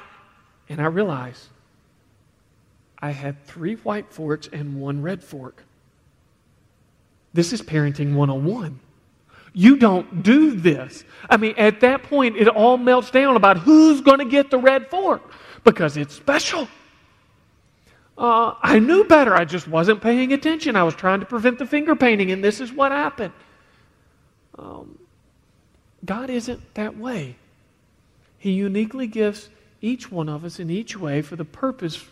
and 0.68 0.82
I 0.82 0.86
realize 0.86 1.50
I 3.00 3.12
had 3.12 3.44
three 3.46 3.76
white 3.76 4.12
forks 4.12 4.50
and 4.52 4.80
one 4.80 5.02
red 5.02 5.24
fork. 5.24 5.64
This 7.34 7.54
is 7.54 7.62
parenting 7.62 8.14
101. 8.16 8.80
You 9.54 9.78
don't 9.78 10.24
do 10.24 10.52
this. 10.52 11.04
I 11.30 11.38
mean, 11.38 11.56
at 11.58 11.82
that 11.82 12.04
point, 12.04 12.38
it 12.38 12.48
all 12.48 12.78
melts 12.78 13.12
down 13.12 13.36
about 13.36 13.58
who's 13.58 14.02
going 14.02 14.20
to 14.20 14.26
get 14.26 14.50
the 14.50 14.58
red 14.58 14.90
fork 14.90 15.22
because 15.64 15.98
it's 15.98 16.16
special. 16.16 16.68
Uh, 18.22 18.54
I 18.62 18.78
knew 18.78 19.04
better. 19.06 19.34
I 19.34 19.46
just 19.46 19.68
wasn't 19.68 20.00
paying 20.00 20.32
attention. 20.32 20.76
I 20.76 20.84
was 20.84 20.94
trying 20.94 21.22
to 21.22 21.26
prevent 21.26 21.58
the 21.58 21.66
finger 21.66 21.96
painting, 21.96 22.30
and 22.30 22.44
this 22.44 22.62
is 22.62 22.72
what 22.72 22.92
happened. 22.92 23.34
Um, 24.60 25.00
God 26.06 26.30
isn't 26.30 26.76
that 26.76 26.96
way. 26.96 27.36
He 28.38 28.52
uniquely 28.52 29.08
gives 29.08 29.50
each 29.82 30.12
one 30.12 30.30
of 30.30 30.46
us 30.46 30.60
in 30.60 30.70
each 30.70 30.96
way 30.96 31.24
for 31.24 31.36
the 31.36 31.46
purpose 31.46 32.06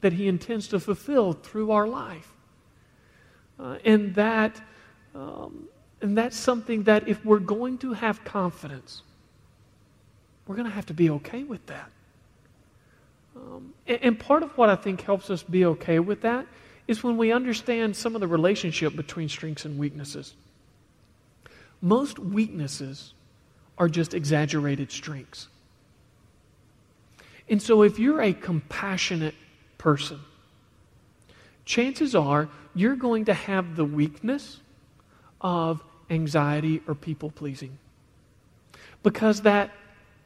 that 0.00 0.12
He 0.12 0.26
intends 0.26 0.66
to 0.68 0.80
fulfill 0.80 1.32
through 1.32 1.70
our 1.70 1.86
life. 1.86 2.32
Uh, 3.60 3.78
and 3.84 4.16
that. 4.16 4.60
Um, 5.14 5.68
and 6.00 6.18
that's 6.18 6.36
something 6.36 6.82
that 6.84 7.06
if 7.06 7.24
we're 7.24 7.38
going 7.38 7.78
to 7.78 7.92
have 7.92 8.24
confidence, 8.24 9.02
we're 10.48 10.56
going 10.56 10.66
to 10.68 10.74
have 10.74 10.86
to 10.86 10.94
be 10.94 11.08
okay 11.10 11.44
with 11.44 11.64
that. 11.66 11.88
Um, 13.36 13.72
and, 13.86 13.98
and 14.02 14.18
part 14.18 14.42
of 14.42 14.56
what 14.56 14.68
I 14.68 14.76
think 14.76 15.02
helps 15.02 15.30
us 15.30 15.42
be 15.42 15.64
okay 15.64 15.98
with 15.98 16.22
that 16.22 16.46
is 16.88 17.02
when 17.02 17.16
we 17.16 17.32
understand 17.32 17.96
some 17.96 18.14
of 18.14 18.20
the 18.20 18.26
relationship 18.26 18.96
between 18.96 19.28
strengths 19.28 19.64
and 19.64 19.78
weaknesses. 19.78 20.34
Most 21.80 22.18
weaknesses 22.18 23.14
are 23.78 23.88
just 23.88 24.14
exaggerated 24.14 24.90
strengths. 24.90 25.48
And 27.48 27.60
so 27.60 27.82
if 27.82 27.98
you're 27.98 28.20
a 28.20 28.32
compassionate 28.32 29.34
person, 29.78 30.20
chances 31.64 32.14
are 32.14 32.48
you're 32.74 32.96
going 32.96 33.26
to 33.26 33.34
have 33.34 33.76
the 33.76 33.84
weakness 33.84 34.60
of 35.40 35.82
anxiety 36.10 36.82
or 36.86 36.94
people 36.94 37.30
pleasing. 37.30 37.78
Because 39.02 39.42
that 39.42 39.70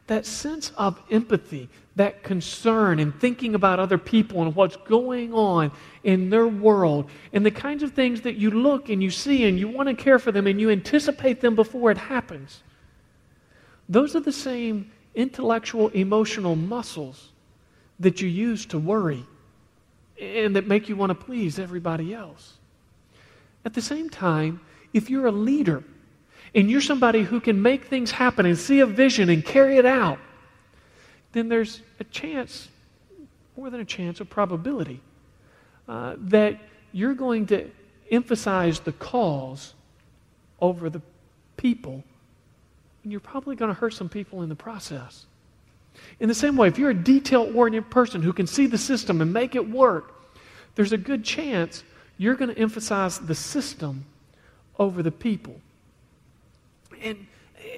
that 0.07 0.25
sense 0.25 0.71
of 0.77 1.01
empathy, 1.11 1.69
that 1.97 2.23
concern, 2.23 2.99
and 2.99 3.19
thinking 3.19 3.53
about 3.53 3.79
other 3.79 3.97
people 3.97 4.41
and 4.41 4.55
what's 4.55 4.75
going 4.75 5.33
on 5.33 5.71
in 6.03 6.29
their 6.29 6.47
world, 6.47 7.09
and 7.33 7.45
the 7.45 7.51
kinds 7.51 7.83
of 7.83 7.91
things 7.91 8.21
that 8.21 8.35
you 8.35 8.49
look 8.49 8.89
and 8.89 9.03
you 9.03 9.09
see 9.09 9.45
and 9.45 9.59
you 9.59 9.67
want 9.67 9.89
to 9.89 9.95
care 9.95 10.17
for 10.17 10.31
them 10.31 10.47
and 10.47 10.61
you 10.61 10.69
anticipate 10.69 11.41
them 11.41 11.55
before 11.55 11.91
it 11.91 11.97
happens. 11.97 12.63
Those 13.89 14.15
are 14.15 14.19
the 14.19 14.31
same 14.31 14.91
intellectual, 15.15 15.89
emotional 15.89 16.55
muscles 16.55 17.31
that 17.99 18.21
you 18.21 18.29
use 18.29 18.65
to 18.67 18.77
worry 18.77 19.25
and 20.19 20.55
that 20.55 20.67
make 20.67 20.87
you 20.89 20.95
want 20.95 21.09
to 21.09 21.15
please 21.15 21.59
everybody 21.59 22.13
else. 22.13 22.53
At 23.65 23.73
the 23.73 23.81
same 23.81 24.09
time, 24.09 24.61
if 24.93 25.09
you're 25.09 25.27
a 25.27 25.31
leader, 25.31 25.83
and 26.55 26.71
you're 26.71 26.81
somebody 26.81 27.23
who 27.23 27.39
can 27.39 27.61
make 27.61 27.85
things 27.85 28.11
happen 28.11 28.45
and 28.45 28.57
see 28.57 28.79
a 28.79 28.85
vision 28.85 29.29
and 29.29 29.43
carry 29.43 29.77
it 29.77 29.85
out, 29.85 30.17
then 31.31 31.49
there's 31.49 31.81
a 31.99 32.03
chance, 32.05 32.69
more 33.55 33.69
than 33.69 33.79
a 33.79 33.85
chance, 33.85 34.19
a 34.19 34.25
probability, 34.25 35.01
uh, 35.87 36.15
that 36.17 36.59
you're 36.91 37.13
going 37.13 37.45
to 37.47 37.69
emphasize 38.11 38.79
the 38.79 38.93
cause 38.93 39.73
over 40.59 40.89
the 40.89 41.01
people, 41.57 42.03
and 43.03 43.11
you're 43.11 43.21
probably 43.21 43.55
going 43.55 43.73
to 43.73 43.79
hurt 43.79 43.93
some 43.93 44.09
people 44.09 44.41
in 44.41 44.49
the 44.49 44.55
process. 44.55 45.25
In 46.19 46.27
the 46.27 46.35
same 46.35 46.55
way, 46.55 46.67
if 46.67 46.77
you're 46.77 46.91
a 46.91 46.93
detail 46.93 47.51
oriented 47.55 47.89
person 47.89 48.21
who 48.21 48.33
can 48.33 48.47
see 48.47 48.67
the 48.67 48.77
system 48.77 49.21
and 49.21 49.33
make 49.33 49.55
it 49.55 49.69
work, 49.69 50.13
there's 50.75 50.93
a 50.93 50.97
good 50.97 51.23
chance 51.23 51.83
you're 52.17 52.35
going 52.35 52.53
to 52.53 52.59
emphasize 52.59 53.19
the 53.19 53.35
system 53.35 54.05
over 54.79 55.01
the 55.01 55.11
people. 55.11 55.59
And 57.01 57.27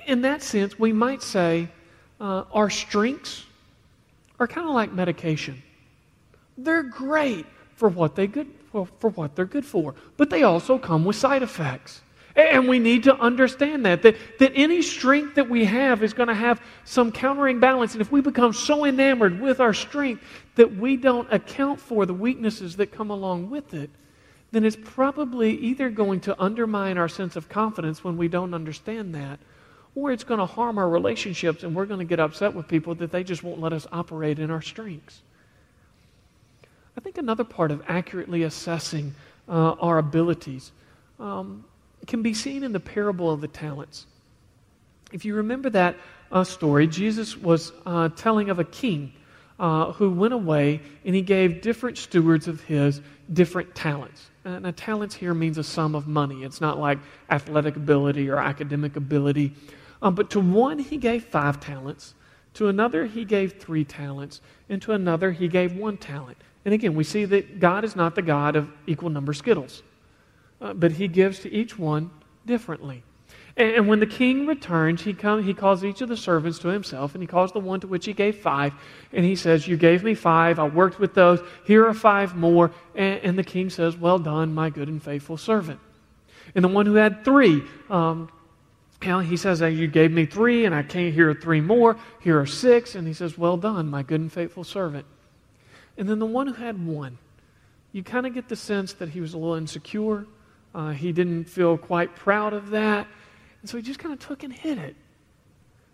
in 0.06 0.22
that 0.22 0.41
sense, 0.41 0.77
we 0.77 0.94
might 0.94 1.22
say 1.22 1.70
uh, 2.20 2.44
our 2.52 2.70
strengths 2.70 3.46
are 4.40 4.48
kind 4.48 4.68
of 4.68 4.74
like 4.74 4.92
medication. 4.94 5.62
They're 6.58 6.84
great 6.84 7.46
for 7.76 7.90
what 7.90 8.16
they 8.16 8.28
good 8.28 8.48
for, 8.72 8.88
for 9.00 9.10
what 9.12 9.36
they're 9.36 9.46
good 9.46 9.66
for, 9.66 9.96
but 10.18 10.30
they 10.30 10.44
also 10.44 10.78
come 10.78 11.06
with 11.06 11.16
side 11.16 11.44
effects. 11.44 12.02
And 12.36 12.70
we 12.70 12.80
need 12.80 13.04
to 13.04 13.16
understand 13.16 13.86
that, 13.86 14.04
that, 14.04 14.16
that 14.40 14.54
any 14.56 14.82
strength 14.82 15.36
that 15.36 15.50
we 15.50 15.66
have 15.66 16.04
is 16.04 16.14
going 16.14 16.30
to 16.30 16.36
have 16.36 16.62
some 16.86 17.12
countering 17.12 17.60
balance. 17.60 17.94
And 17.94 18.02
if 18.02 18.12
we 18.12 18.22
become 18.22 18.54
so 18.54 18.86
enamored 18.86 19.42
with 19.42 19.60
our 19.60 19.74
strength 19.74 20.24
that 20.56 20.78
we 20.78 20.96
don't 20.96 21.32
account 21.34 21.82
for 21.82 22.06
the 22.06 22.14
weaknesses 22.14 22.78
that 22.78 22.92
come 22.92 23.10
along 23.10 23.50
with 23.50 23.74
it, 23.74 23.90
then 24.52 24.64
it's 24.64 24.78
probably 24.82 25.58
either 25.58 25.90
going 25.90 26.22
to 26.22 26.42
undermine 26.42 26.98
our 26.98 27.10
sense 27.10 27.36
of 27.36 27.50
confidence 27.50 28.04
when 28.04 28.16
we 28.16 28.28
don't 28.28 28.54
understand 28.54 29.14
that, 29.16 29.40
or 30.00 30.12
it's 30.12 30.24
going 30.24 30.39
to 30.39 30.46
harm 30.46 30.77
our 30.77 30.89
relationships 30.89 31.63
and 31.63 31.75
we're 31.75 31.86
going 31.86 32.00
to 32.00 32.06
get 32.06 32.20
upset 32.20 32.53
with 32.53 32.68
people 32.68 32.96
that 32.96 33.12
they 33.12 33.24
just 33.24 33.44
won't 33.44 33.60
let 33.60 33.74
us 33.74 33.86
operate 33.91 34.39
in 34.39 34.50
our 34.50 34.62
strengths. 34.62 35.22
I 36.98 37.01
think 37.01 37.18
another 37.18 37.44
part 37.44 37.72
of 37.72 37.84
accurately 37.88 38.44
assessing 38.44 39.13
uh, 39.48 39.72
our 39.79 39.98
abilities 39.98 40.72
um, 41.20 41.65
can 42.08 42.22
be 42.22 42.34
seen 42.34 42.63
in 42.63 42.72
the 42.72 42.79
parable 42.79 43.29
of 43.29 43.41
the 43.41 43.48
talents. 43.48 44.06
If 45.12 45.25
you 45.25 45.36
remember 45.36 45.70
that 45.72 45.98
uh, 46.32 46.44
story, 46.44 46.88
Jesus 46.88 47.36
was 47.36 47.74
uh, 47.86 48.10
telling 48.10 48.50
of 48.50 48.60
a 48.60 48.63
king 48.63 49.12
uh, 49.60 49.91
who 49.94 50.10
went 50.10 50.34
away 50.34 50.82
and 51.03 51.13
he 51.13 51.22
gave 51.22 51.62
different 51.62 51.98
stewards 51.98 52.48
of 52.48 52.62
his 52.62 53.01
different 53.34 53.75
talents. 53.75 54.29
And 54.46 54.65
a 54.65 54.72
talents 54.72 55.13
here 55.13 55.34
means 55.34 55.58
a 55.58 55.63
sum 55.63 55.96
of 55.96 56.08
money. 56.08 56.44
It's 56.44 56.62
not 56.62 56.79
like 56.79 57.00
athletic 57.29 57.75
ability 57.75 58.29
or 58.29 58.38
academic 58.38 58.96
ability. 58.96 59.53
Um, 60.01 60.15
but 60.15 60.29
to 60.32 60.39
one, 60.39 60.79
he 60.79 60.98
gave 60.98 61.25
five 61.25 61.60
talents. 61.60 62.13
To 62.56 62.68
another, 62.68 63.06
he 63.06 63.25
gave 63.25 63.53
three 63.53 63.84
talents. 63.84 64.41
And 64.70 64.82
to 64.84 64.94
another, 64.94 65.32
he 65.32 65.48
gave 65.48 65.75
one 65.75 65.98
talent. 65.98 66.38
And 66.65 66.74
again, 66.74 66.96
we 66.96 67.03
see 67.03 67.25
that 67.25 67.60
God 67.60 67.84
is 67.84 67.96
not 67.96 68.15
the 68.15 68.22
God 68.22 68.56
of 68.56 68.70
equal 68.86 69.10
number 69.10 69.34
Skittles, 69.34 69.82
uh, 70.62 70.74
but 70.74 70.94
he 70.94 71.08
gives 71.08 71.39
to 71.39 71.51
each 71.51 71.77
one 71.79 72.12
differently. 72.46 73.03
And, 73.56 73.75
and 73.75 73.88
when 73.88 74.00
the 74.00 74.06
king 74.06 74.46
returns, 74.46 75.01
he, 75.01 75.13
come, 75.13 75.44
he 75.44 75.53
calls 75.53 75.84
each 75.84 76.01
of 76.01 76.10
the 76.10 76.18
servants 76.18 76.60
to 76.60 76.68
himself, 76.68 77.15
and 77.15 77.24
he 77.24 77.27
calls 77.27 77.51
the 77.51 77.60
one 77.60 77.79
to 77.82 77.88
which 77.88 78.06
he 78.06 78.13
gave 78.13 78.38
five, 78.38 78.74
and 79.13 79.24
he 79.24 79.36
says, 79.36 79.68
You 79.68 79.77
gave 79.77 80.03
me 80.03 80.15
five, 80.15 80.60
I 80.60 80.68
worked 80.68 81.00
with 81.00 81.13
those, 81.13 81.39
here 81.65 81.86
are 81.88 81.94
five 81.94 82.36
more. 82.36 82.72
And, 82.96 83.20
and 83.24 83.38
the 83.38 83.44
king 83.44 83.70
says, 83.70 83.96
Well 83.96 84.20
done, 84.20 84.53
my 84.53 84.70
good 84.70 84.88
and 84.88 85.01
faithful 85.01 85.38
servant. 85.38 85.79
And 86.56 86.63
the 86.63 86.70
one 86.70 86.86
who 86.86 86.96
had 86.96 87.24
three, 87.24 87.63
um, 87.89 88.29
he 89.01 89.38
says, 89.38 89.62
You 89.62 89.88
gave 89.88 90.12
me 90.12 90.25
three, 90.25 90.65
and 90.65 90.75
I 90.75 90.84
can't 90.84 91.13
hear 91.13 91.34
three 91.34 91.62
more. 91.62 91.98
Here 92.20 92.39
are 92.39 92.46
six. 92.46 92.96
And 92.96 93.08
he 93.08 93.13
says, 93.13 93.38
Well 93.38 93.58
done, 93.58 93.89
my 93.89 94.03
good 94.03 94.22
and 94.22 94.32
faithful 94.32 94.63
servant. 94.63 95.06
And 95.98 96.08
then 96.08 96.20
the 96.20 96.25
one 96.25 96.48
who 96.48 96.53
had 96.53 96.86
one, 96.86 97.18
you 97.91 98.03
kind 98.03 98.25
of 98.25 98.34
get 98.34 98.48
the 98.48 98.56
sense 98.56 98.94
that 98.94 99.10
he 99.10 99.22
was 99.22 99.34
a 99.34 99.38
little 99.38 99.56
insecure. 99.56 100.25
Uh, 100.74 100.91
he 100.91 101.12
didn't 101.12 101.46
feel 101.46 101.77
quite 101.77 102.15
proud 102.15 102.53
of 102.53 102.70
that. 102.70 103.08
And 103.62 103.70
so 103.70 103.77
he 103.77 103.84
just 103.84 104.00
kind 104.00 104.13
of 104.13 104.20
took 104.20 104.44
and 104.44 104.53
hid 104.53 104.77
it. 104.77 104.96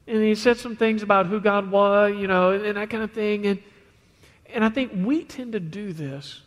And 0.08 0.22
he 0.22 0.36
said 0.36 0.58
some 0.58 0.76
things 0.76 1.02
about 1.02 1.26
who 1.26 1.40
God 1.40 1.72
was, 1.72 2.16
you 2.16 2.28
know, 2.28 2.52
and 2.52 2.78
that 2.78 2.90
kind 2.90 3.04
of 3.04 3.12
thing. 3.12 3.46
And, 3.48 3.64
and 4.54 4.64
I 4.64 4.70
think 4.70 4.92
we 4.96 5.24
tend 5.24 5.54
to 5.54 5.60
do 5.60 5.94
this 5.94 6.42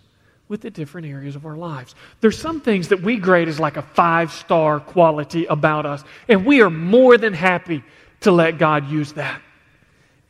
with 0.49 0.63
the 0.63 0.71
different 0.71 1.07
areas 1.07 1.37
of 1.37 1.47
our 1.47 1.57
lives. 1.57 1.95
There's 2.21 2.39
some 2.39 2.61
things 2.61 2.89
that 2.89 3.03
we 3.03 3.19
grade 3.19 3.49
as 3.49 3.61
like 3.61 3.77
a 3.77 3.83
five 3.83 4.33
star 4.33 4.81
quality 4.81 5.45
about 5.47 5.87
us, 5.87 6.03
and 6.27 6.45
we 6.45 6.63
are 6.63 6.71
more 6.71 7.19
than 7.19 7.35
happy 7.35 7.83
to 8.21 8.33
let 8.33 8.59
God 8.59 8.89
use 8.89 9.13
that. 9.13 9.41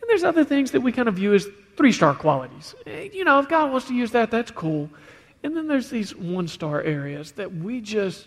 And 0.00 0.10
there's 0.10 0.25
other 0.25 0.44
things 0.44 0.72
that 0.72 0.80
we 0.80 0.92
kind 0.92 1.08
of 1.08 1.14
view 1.14 1.34
as 1.34 1.46
three 1.76 1.92
star 1.92 2.14
qualities. 2.14 2.75
Eh, 2.87 3.08
you 3.12 3.25
know, 3.25 3.38
if 3.38 3.48
God 3.48 3.70
wants 3.70 3.87
to 3.88 3.94
use 3.94 4.10
that, 4.12 4.30
that's 4.30 4.50
cool. 4.50 4.90
And 5.42 5.56
then 5.56 5.68
there's 5.68 5.88
these 5.88 6.14
one 6.14 6.48
star 6.48 6.82
areas 6.82 7.32
that 7.32 7.54
we 7.54 7.80
just, 7.80 8.26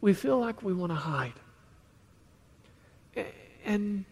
we 0.00 0.14
feel 0.14 0.40
like 0.40 0.62
we 0.62 0.72
want 0.72 0.90
to 0.90 0.96
hide. 0.96 1.34
And 3.64 4.06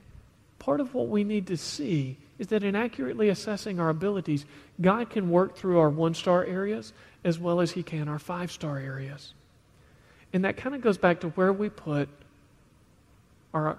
part 0.59 0.81
of 0.81 0.93
what 0.93 1.09
we 1.09 1.25
need 1.25 1.47
to 1.47 1.57
see 1.57 2.19
is 2.39 2.49
that 2.49 2.63
in 2.63 2.77
accurately 2.77 3.29
assessing 3.29 3.81
our 3.81 3.89
abilities, 3.89 4.45
God 4.81 5.11
can 5.11 5.31
work 5.31 5.57
through 5.57 5.79
our 5.79 5.89
one 5.89 6.15
star 6.15 6.45
areas 6.45 6.93
as 7.25 7.39
well 7.39 7.61
as 7.61 7.73
He 7.73 7.83
can 7.83 8.09
our 8.09 8.19
five 8.19 8.53
star 8.53 8.79
areas. 8.79 9.33
And 10.33 10.45
that 10.45 10.57
kind 10.57 10.75
of 10.75 10.81
goes 10.81 10.99
back 10.99 11.21
to 11.21 11.29
where 11.31 11.53
we 11.53 11.71
put 11.71 12.09
our, 13.55 13.79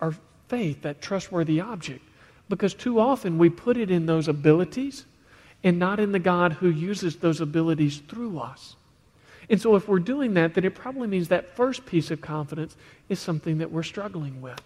our 0.00 0.14
faith, 0.48 0.82
that 0.82 1.02
trustworthy 1.02 1.60
object. 1.60 2.02
Because 2.48 2.74
too 2.74 3.00
often 3.00 3.38
we 3.38 3.50
put 3.50 3.76
it 3.76 3.90
in 3.90 4.06
those 4.06 4.28
abilities 4.28 5.04
and 5.64 5.78
not 5.78 5.98
in 5.98 6.12
the 6.12 6.18
God 6.20 6.52
who 6.52 6.68
uses 6.68 7.16
those 7.16 7.40
abilities 7.40 7.98
through 8.08 8.38
us. 8.38 8.76
And 9.48 9.60
so 9.60 9.74
if 9.76 9.88
we're 9.88 9.98
doing 9.98 10.34
that, 10.34 10.54
then 10.54 10.64
it 10.64 10.74
probably 10.74 11.08
means 11.08 11.28
that 11.28 11.56
first 11.56 11.86
piece 11.86 12.10
of 12.10 12.20
confidence 12.20 12.76
is 13.08 13.18
something 13.18 13.58
that 13.58 13.70
we're 13.70 13.82
struggling 13.82 14.40
with. 14.40 14.60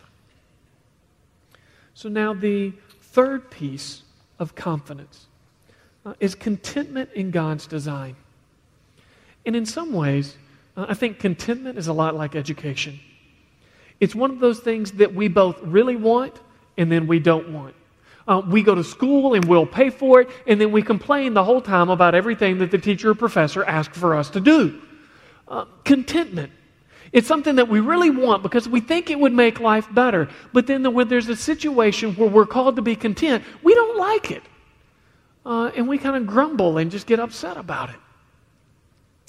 So 1.95 2.09
now 2.09 2.33
the 2.33 2.73
third 3.13 3.51
piece 3.51 4.03
of 4.39 4.55
confidence 4.55 5.27
uh, 6.07 6.15
is 6.21 6.35
contentment 6.35 7.11
in 7.15 7.31
God's 7.31 7.67
design. 7.67 8.17
And 9.45 9.57
in 9.57 9.67
some 9.67 9.93
ways, 9.93 10.37
uh, 10.77 10.87
I 10.89 10.95
think 10.95 11.19
contentment 11.19 11.79
is 11.79 11.89
a 11.89 11.93
lot 11.93 12.15
like 12.15 12.35
education. 12.35 13.01
It's 13.99 14.15
one 14.15 14.31
of 14.31 14.41
those 14.41 14.61
things 14.61 14.93
that 14.93 15.15
we 15.15 15.29
both 15.29 15.61
really 15.63 15.97
want 15.97 16.41
and 16.79 16.91
then 16.91 17.07
we 17.07 17.19
don't 17.19 17.53
want. 17.53 17.75
Uh, 18.27 18.41
we 18.47 18.63
go 18.63 18.75
to 18.75 18.85
school 18.85 19.35
and 19.35 19.45
we'll 19.47 19.67
pay 19.67 19.91
for 19.91 20.21
it, 20.21 20.29
and 20.47 20.61
then 20.61 20.71
we 20.71 20.83
complain 20.83 21.35
the 21.35 21.43
whole 21.43 21.61
time 21.61 21.91
about 21.91 22.15
everything 22.15 22.59
that 22.59 22.71
the 22.71 22.79
teacher 22.79 23.11
or 23.11 23.15
professor 23.15 23.65
asked 23.65 23.95
for 23.95 24.15
us 24.15 24.31
to 24.31 24.41
do. 24.41 24.81
Uh, 25.49 25.65
contentment. 25.85 26.53
It's 27.13 27.27
something 27.27 27.57
that 27.57 27.69
we 27.69 27.81
really 27.81 28.11
want 28.11 28.43
because 28.43 28.69
we 28.69 28.81
think 28.81 29.11
it 29.11 29.19
would 29.19 29.33
make 29.33 29.59
life 29.59 29.93
better. 29.93 30.29
But 30.53 30.67
then 30.67 30.93
when 30.95 31.09
there's 31.09 31.29
a 31.29 31.37
situation 31.37 32.15
where 32.15 32.29
we're 32.29 32.47
called 32.47 32.77
to 32.77 32.83
be 32.83 32.95
content, 32.95 33.45
we 33.63 33.75
don't 33.75 33.99
like 33.99 34.31
it. 34.31 34.43
Uh, 35.45 35.71
and 35.75 35.89
we 35.89 35.99
kind 35.99 36.17
of 36.17 36.27
grumble 36.27 36.79
and 36.79 36.91
just 36.91 37.07
get 37.07 37.19
upset 37.19 37.57
about 37.57 37.91
it. 37.91 37.97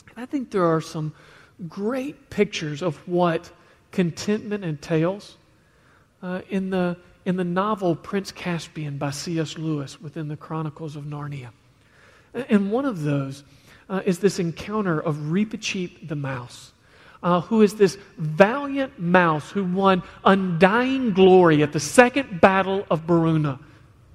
And 0.10 0.22
I 0.22 0.26
think 0.26 0.52
there 0.52 0.66
are 0.66 0.82
some 0.82 1.14
great 1.68 2.30
pictures 2.30 2.82
of 2.84 2.96
what 3.08 3.50
contentment 3.91 4.63
entails 4.63 5.38
uh, 6.22 6.41
in, 6.50 6.70
the, 6.70 6.98
in 7.26 7.36
the 7.36 7.44
novel 7.44 7.96
Prince 7.96 8.32
Caspian 8.32 8.98
by 8.98 9.10
C.S. 9.10 9.58
Lewis 9.58 10.00
within 10.00 10.28
the 10.28 10.38
Chronicles 10.38 10.96
of 10.96 11.06
Narnia. 11.06 11.50
And 12.34 12.72
one 12.72 12.86
of 12.86 13.02
those 13.02 13.44
uh, 13.89 14.02
is 14.06 14.20
this 14.20 14.38
encounter 14.38 15.00
of 15.00 15.15
Reepicheep 15.15 16.08
the 16.08 16.15
mouse 16.15 16.74
uh, 17.23 17.41
who 17.41 17.62
is 17.62 17.75
this 17.75 17.97
valiant 18.17 18.99
mouse 18.99 19.51
who 19.51 19.63
won 19.63 20.03
undying 20.25 21.13
glory 21.13 21.62
at 21.63 21.71
the 21.71 21.79
second 21.79 22.41
battle 22.41 22.86
of 22.89 23.05
Beruna. 23.05 23.60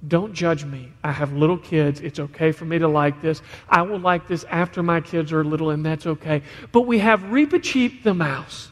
Don't 0.07 0.33
judge 0.33 0.63
me. 0.63 0.91
I 1.03 1.11
have 1.11 1.33
little 1.33 1.57
kids. 1.57 2.01
It's 2.01 2.19
okay 2.19 2.51
for 2.51 2.65
me 2.65 2.79
to 2.79 2.87
like 2.87 3.21
this. 3.21 3.41
I 3.67 3.81
will 3.81 3.99
like 3.99 4.27
this 4.27 4.43
after 4.45 4.83
my 4.83 5.01
kids 5.01 5.33
are 5.33 5.43
little, 5.43 5.71
and 5.71 5.85
that's 5.85 6.05
okay. 6.05 6.43
But 6.71 6.81
we 6.81 6.99
have 6.99 7.21
Reepicheep 7.21 8.03
the 8.03 8.13
mouse. 8.13 8.69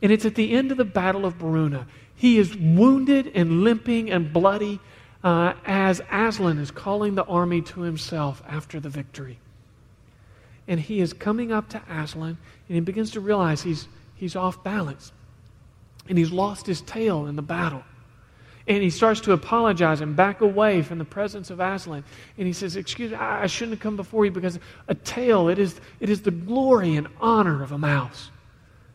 And 0.00 0.10
it's 0.10 0.24
at 0.24 0.34
the 0.34 0.52
end 0.52 0.72
of 0.72 0.76
the 0.76 0.84
Battle 0.84 1.24
of 1.24 1.38
Beruna. 1.38 1.86
He 2.16 2.38
is 2.38 2.56
wounded 2.56 3.30
and 3.34 3.62
limping 3.62 4.10
and 4.10 4.32
bloody 4.32 4.80
uh, 5.22 5.54
as 5.64 6.00
Aslan 6.10 6.58
is 6.58 6.72
calling 6.72 7.14
the 7.14 7.24
army 7.24 7.62
to 7.62 7.82
himself 7.82 8.42
after 8.48 8.80
the 8.80 8.88
victory 8.88 9.38
and 10.68 10.78
he 10.78 11.00
is 11.00 11.12
coming 11.12 11.52
up 11.52 11.68
to 11.70 11.82
Aslan, 11.88 12.38
and 12.68 12.74
he 12.74 12.80
begins 12.80 13.12
to 13.12 13.20
realize 13.20 13.62
he's, 13.62 13.88
he's 14.14 14.36
off 14.36 14.62
balance. 14.62 15.12
And 16.08 16.18
he's 16.18 16.32
lost 16.32 16.66
his 16.66 16.80
tail 16.82 17.26
in 17.26 17.36
the 17.36 17.42
battle. 17.42 17.82
And 18.66 18.82
he 18.82 18.90
starts 18.90 19.20
to 19.22 19.32
apologize 19.32 20.00
and 20.00 20.14
back 20.14 20.40
away 20.40 20.82
from 20.82 20.98
the 20.98 21.04
presence 21.04 21.50
of 21.50 21.58
Aslan. 21.58 22.04
And 22.38 22.46
he 22.46 22.52
says, 22.52 22.76
Excuse 22.76 23.10
me, 23.10 23.16
I 23.16 23.46
shouldn't 23.46 23.74
have 23.74 23.80
come 23.80 23.96
before 23.96 24.24
you 24.24 24.30
because 24.30 24.58
a 24.86 24.94
tail, 24.94 25.48
it 25.48 25.58
is, 25.58 25.80
it 25.98 26.08
is 26.08 26.22
the 26.22 26.30
glory 26.30 26.96
and 26.96 27.08
honor 27.20 27.62
of 27.62 27.72
a 27.72 27.78
mouse. 27.78 28.30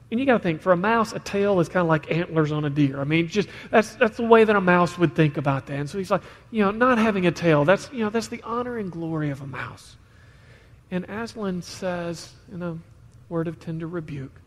And 0.10 0.22
you 0.22 0.26
got 0.26 0.38
to 0.38 0.44
think, 0.44 0.62
for 0.62 0.72
a 0.72 0.78
mouse, 0.78 1.12
a 1.12 1.20
tail 1.20 1.60
is 1.60 1.68
kind 1.68 1.82
of 1.82 1.90
like 1.90 2.10
antlers 2.10 2.54
on 2.54 2.64
a 2.64 2.70
deer. 2.70 3.02
I 3.02 3.04
mean, 3.04 3.28
just 3.28 3.50
that's, 3.70 3.96
that's 3.96 4.16
the 4.16 4.24
way 4.24 4.46
that 4.46 4.56
a 4.56 4.62
mouse 4.62 4.98
would 4.98 5.16
think 5.16 5.36
about 5.36 5.66
that. 5.68 5.80
And 5.80 5.90
so 5.90 5.98
he's 5.98 6.12
like, 6.12 6.22
you 6.50 6.64
know, 6.64 6.72
not 6.72 6.98
having 6.98 7.28
a 7.28 7.32
tail, 7.32 7.66
that's, 7.66 7.90
you 7.92 8.00
know, 8.00 8.10
that's 8.10 8.30
the 8.30 8.42
honor 8.44 8.78
and 8.78 8.90
glory 8.90 9.32
of 9.32 9.42
a 9.42 9.48
mouse. 9.48 9.98
And 10.92 11.06
Aslan 11.06 11.62
says, 11.62 12.32
in 12.52 12.64
a 12.64 12.78
word 13.30 13.48
of 13.48 13.60
tender 13.60 13.88
rebuke, 13.88 14.40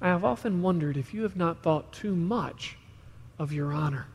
I 0.00 0.08
have 0.08 0.24
often 0.24 0.62
wondered 0.62 0.96
if 0.96 1.14
you 1.14 1.22
have 1.22 1.36
not 1.36 1.62
thought 1.62 1.92
too 1.92 2.14
much 2.14 2.76
of 3.38 3.52
your 3.52 3.72
honor. 3.72 4.06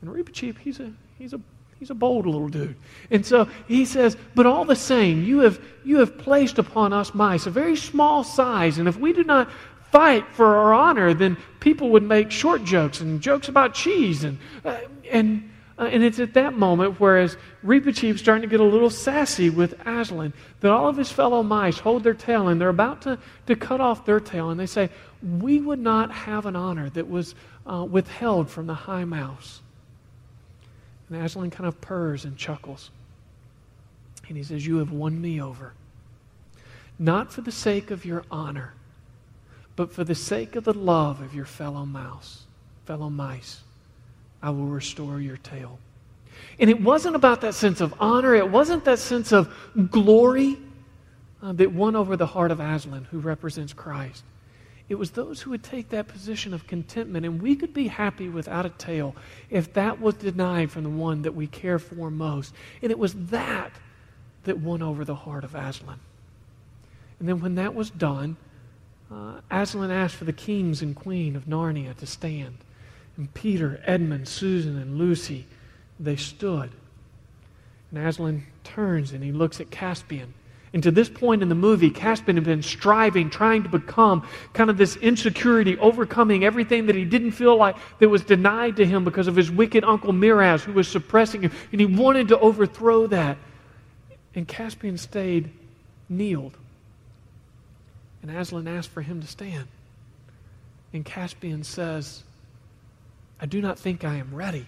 And 0.00 0.10
Reepicheep, 0.10 0.58
he's 0.58 0.80
a, 0.80 0.92
he's 1.18 1.32
a, 1.32 1.40
he's 1.78 1.90
a 1.90 1.94
bold 1.94 2.26
little 2.26 2.48
dude. 2.48 2.76
And 3.10 3.24
so 3.24 3.48
he 3.66 3.84
says, 3.84 4.16
But 4.34 4.46
all 4.46 4.64
the 4.64 4.76
same, 4.76 5.24
you 5.24 5.40
have, 5.40 5.60
you 5.84 5.98
have 5.98 6.18
placed 6.18 6.58
upon 6.58 6.92
us 6.92 7.14
mice 7.14 7.46
a 7.46 7.50
very 7.50 7.76
small 7.76 8.22
size, 8.24 8.78
and 8.78 8.88
if 8.88 8.98
we 8.98 9.12
do 9.12 9.24
not 9.24 9.50
fight 9.90 10.24
for 10.32 10.54
our 10.56 10.72
honor, 10.72 11.12
then 11.14 11.36
people 11.58 11.90
would 11.90 12.02
make 12.02 12.30
short 12.30 12.64
jokes 12.64 13.00
and 13.00 13.20
jokes 13.20 13.48
about 13.48 13.74
cheese. 13.74 14.22
And, 14.22 14.38
uh, 14.64 14.78
and 15.10 15.49
uh, 15.80 15.84
and 15.84 16.04
it's 16.04 16.20
at 16.20 16.34
that 16.34 16.52
moment, 16.52 17.00
whereas 17.00 17.38
Reepicheep's 17.64 18.20
starting 18.20 18.42
to 18.42 18.48
get 18.48 18.60
a 18.60 18.64
little 18.64 18.90
sassy 18.90 19.48
with 19.48 19.74
Aslan, 19.86 20.34
that 20.60 20.70
all 20.70 20.88
of 20.88 20.96
his 20.98 21.10
fellow 21.10 21.42
mice 21.42 21.78
hold 21.78 22.04
their 22.04 22.12
tail 22.12 22.48
and 22.48 22.60
they're 22.60 22.68
about 22.68 23.00
to, 23.02 23.18
to 23.46 23.56
cut 23.56 23.80
off 23.80 24.04
their 24.04 24.20
tail. 24.20 24.50
And 24.50 24.60
they 24.60 24.66
say, 24.66 24.90
We 25.22 25.58
would 25.58 25.78
not 25.78 26.10
have 26.10 26.44
an 26.44 26.54
honor 26.54 26.90
that 26.90 27.08
was 27.08 27.34
uh, 27.66 27.86
withheld 27.90 28.50
from 28.50 28.66
the 28.66 28.74
high 28.74 29.06
mouse. 29.06 29.62
And 31.08 31.24
Aslan 31.24 31.50
kind 31.50 31.66
of 31.66 31.80
purrs 31.80 32.26
and 32.26 32.36
chuckles. 32.36 32.90
And 34.28 34.36
he 34.36 34.42
says, 34.42 34.66
You 34.66 34.76
have 34.78 34.92
won 34.92 35.18
me 35.18 35.40
over. 35.40 35.72
Not 36.98 37.32
for 37.32 37.40
the 37.40 37.52
sake 37.52 37.90
of 37.90 38.04
your 38.04 38.26
honor, 38.30 38.74
but 39.76 39.94
for 39.94 40.04
the 40.04 40.14
sake 40.14 40.56
of 40.56 40.64
the 40.64 40.74
love 40.74 41.22
of 41.22 41.34
your 41.34 41.46
fellow 41.46 41.86
mouse, 41.86 42.44
fellow 42.84 43.08
mice. 43.08 43.62
I 44.42 44.50
will 44.50 44.66
restore 44.66 45.20
your 45.20 45.36
tail. 45.38 45.78
And 46.58 46.70
it 46.70 46.80
wasn't 46.80 47.16
about 47.16 47.40
that 47.42 47.54
sense 47.54 47.80
of 47.80 47.94
honor, 48.00 48.34
it 48.34 48.50
wasn't 48.50 48.84
that 48.84 48.98
sense 48.98 49.32
of 49.32 49.52
glory 49.90 50.58
uh, 51.42 51.52
that 51.52 51.72
won 51.72 51.96
over 51.96 52.16
the 52.16 52.26
heart 52.26 52.50
of 52.50 52.60
Aslan, 52.60 53.04
who 53.10 53.18
represents 53.18 53.72
Christ. 53.72 54.24
It 54.88 54.98
was 54.98 55.12
those 55.12 55.40
who 55.40 55.50
would 55.50 55.62
take 55.62 55.90
that 55.90 56.08
position 56.08 56.52
of 56.52 56.66
contentment, 56.66 57.24
and 57.24 57.40
we 57.40 57.54
could 57.54 57.72
be 57.72 57.86
happy 57.86 58.28
without 58.28 58.66
a 58.66 58.70
tail 58.70 59.14
if 59.48 59.72
that 59.74 60.00
was 60.00 60.16
denied 60.16 60.72
from 60.72 60.82
the 60.82 60.90
one 60.90 61.22
that 61.22 61.34
we 61.34 61.46
care 61.46 61.78
for 61.78 62.10
most. 62.10 62.52
And 62.82 62.90
it 62.90 62.98
was 62.98 63.14
that 63.26 63.70
that 64.44 64.58
won 64.58 64.82
over 64.82 65.04
the 65.04 65.14
heart 65.14 65.44
of 65.44 65.54
Aslan. 65.54 66.00
And 67.20 67.28
then 67.28 67.40
when 67.40 67.54
that 67.54 67.74
was 67.74 67.90
done, 67.90 68.36
uh, 69.12 69.40
Aslan 69.50 69.90
asked 69.90 70.16
for 70.16 70.24
the 70.24 70.32
kings 70.32 70.82
and 70.82 70.96
queen 70.96 71.36
of 71.36 71.44
Narnia 71.44 71.96
to 71.98 72.06
stand. 72.06 72.58
And 73.16 73.32
Peter, 73.34 73.82
Edmund, 73.84 74.28
Susan, 74.28 74.80
and 74.80 74.96
Lucy, 74.98 75.46
they 75.98 76.16
stood. 76.16 76.70
And 77.90 78.06
Aslan 78.06 78.46
turns 78.64 79.12
and 79.12 79.22
he 79.22 79.32
looks 79.32 79.60
at 79.60 79.70
Caspian. 79.70 80.32
And 80.72 80.82
to 80.84 80.92
this 80.92 81.08
point 81.08 81.42
in 81.42 81.48
the 81.48 81.56
movie, 81.56 81.90
Caspian 81.90 82.36
had 82.36 82.44
been 82.44 82.62
striving, 82.62 83.28
trying 83.28 83.64
to 83.64 83.68
become 83.68 84.26
kind 84.52 84.70
of 84.70 84.76
this 84.76 84.94
insecurity, 84.96 85.76
overcoming 85.78 86.44
everything 86.44 86.86
that 86.86 86.94
he 86.94 87.04
didn't 87.04 87.32
feel 87.32 87.56
like 87.56 87.76
that 87.98 88.08
was 88.08 88.22
denied 88.22 88.76
to 88.76 88.86
him 88.86 89.04
because 89.04 89.26
of 89.26 89.34
his 89.34 89.50
wicked 89.50 89.82
uncle 89.82 90.12
Miraz, 90.12 90.62
who 90.62 90.72
was 90.72 90.86
suppressing 90.86 91.42
him. 91.42 91.50
And 91.72 91.80
he 91.80 91.86
wanted 91.86 92.28
to 92.28 92.38
overthrow 92.38 93.08
that. 93.08 93.36
And 94.36 94.46
Caspian 94.46 94.96
stayed 94.96 95.50
kneeled. 96.08 96.56
And 98.22 98.30
Aslan 98.30 98.68
asked 98.68 98.90
for 98.90 99.02
him 99.02 99.20
to 99.20 99.26
stand. 99.26 99.66
And 100.92 101.04
Caspian 101.04 101.64
says, 101.64 102.22
I 103.40 103.46
do 103.46 103.60
not 103.60 103.78
think 103.78 104.04
I 104.04 104.16
am 104.16 104.34
ready. 104.34 104.66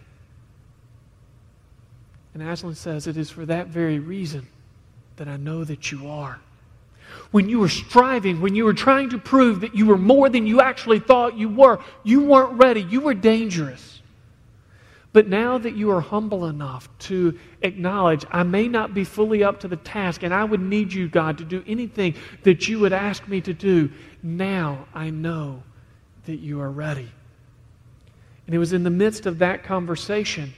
And 2.35 2.43
Aslan 2.43 2.75
says, 2.75 3.07
It 3.07 3.17
is 3.17 3.31
for 3.31 3.45
that 3.47 3.69
very 3.69 3.99
reason 3.99 4.47
that 5.17 5.29
I 5.29 5.37
know 5.37 5.65
that 5.65 5.93
you 5.93 6.09
are. 6.09 6.41
When 7.31 7.49
you 7.49 7.59
were 7.59 7.69
striving, 7.69 8.41
when 8.41 8.55
you 8.55 8.65
were 8.65 8.73
trying 8.73 9.11
to 9.11 9.19
prove 9.19 9.61
that 9.61 9.75
you 9.75 9.87
were 9.87 9.99
more 9.99 10.31
than 10.31 10.47
you 10.47 10.61
actually 10.61 10.99
thought 10.99 11.37
you 11.37 11.49
were, 11.49 11.79
you 12.03 12.23
weren't 12.23 12.55
ready. 12.55 12.83
You 12.83 13.01
were 13.01 13.15
dangerous. 13.15 14.01
But 15.13 15.29
now 15.29 15.59
that 15.59 15.77
you 15.77 15.91
are 15.91 16.01
humble 16.01 16.47
enough 16.47 16.89
to 17.01 17.39
acknowledge, 17.61 18.25
I 18.31 18.45
may 18.45 18.67
not 18.67 18.95
be 18.95 19.05
fully 19.05 19.45
up 19.45 19.61
to 19.61 19.69
the 19.69 19.77
task, 19.77 20.23
and 20.23 20.33
I 20.33 20.43
would 20.43 20.61
need 20.61 20.91
you, 20.91 21.07
God, 21.07 21.37
to 21.39 21.45
do 21.45 21.63
anything 21.67 22.15
that 22.45 22.67
you 22.67 22.79
would 22.81 22.95
ask 22.95 23.29
me 23.29 23.43
to 23.43 23.53
do, 23.53 23.91
now 24.23 24.87
I 24.95 25.11
know 25.11 25.63
that 26.25 26.37
you 26.37 26.63
are 26.63 26.71
ready. 26.71 27.11
And 28.47 28.55
it 28.55 28.59
was 28.59 28.73
in 28.73 28.83
the 28.83 28.91
midst 28.91 29.27
of 29.27 29.39
that 29.39 29.63
conversation 29.63 30.53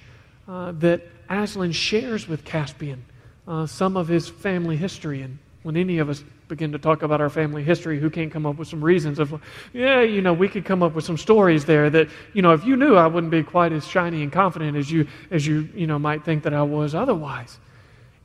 uh, 0.49 0.73
that 0.73 1.03
Aslan 1.29 1.73
shares 1.73 2.29
with 2.29 2.45
Caspian 2.45 3.05
uh, 3.47 3.67
some 3.67 3.97
of 3.97 4.09
his 4.09 4.29
family 4.29 4.77
history. 4.77 5.23
And 5.23 5.39
when 5.63 5.77
any 5.77 5.99
of 5.99 6.09
us 6.09 6.25
begin 6.49 6.73
to 6.73 6.79
talk 6.79 7.03
about 7.03 7.21
our 7.21 7.31
family 7.31 7.63
history, 7.63 7.99
who 7.99 8.11
can't 8.11 8.31
come 8.31 8.45
up 8.47 8.57
with 8.57 8.69
some 8.69 8.85
reasons 8.85 9.19
of, 9.19 9.41
yeah, 9.73 10.03
you 10.03 10.21
know, 10.21 10.33
we 10.33 10.49
could 10.49 10.65
come 10.65 10.83
up 10.83 10.95
with 10.95 11.05
some 11.05 11.17
stories 11.17 11.65
there 11.65 11.89
that, 11.91 12.09
you 12.35 12.43
know, 12.43 12.53
if 12.53 12.65
you 12.65 12.77
knew, 12.77 12.97
I 12.97 13.07
wouldn't 13.07 13.31
be 13.31 13.43
quite 13.43 13.73
as 13.73 13.87
shiny 13.87 14.23
and 14.23 14.31
confident 14.31 14.77
as 14.77 14.91
you, 14.91 15.07
as 15.31 15.47
you, 15.47 15.69
you 15.75 15.87
know, 15.87 15.99
might 15.99 16.25
think 16.25 16.43
that 16.43 16.53
I 16.53 16.63
was 16.63 16.95
otherwise. 16.95 17.59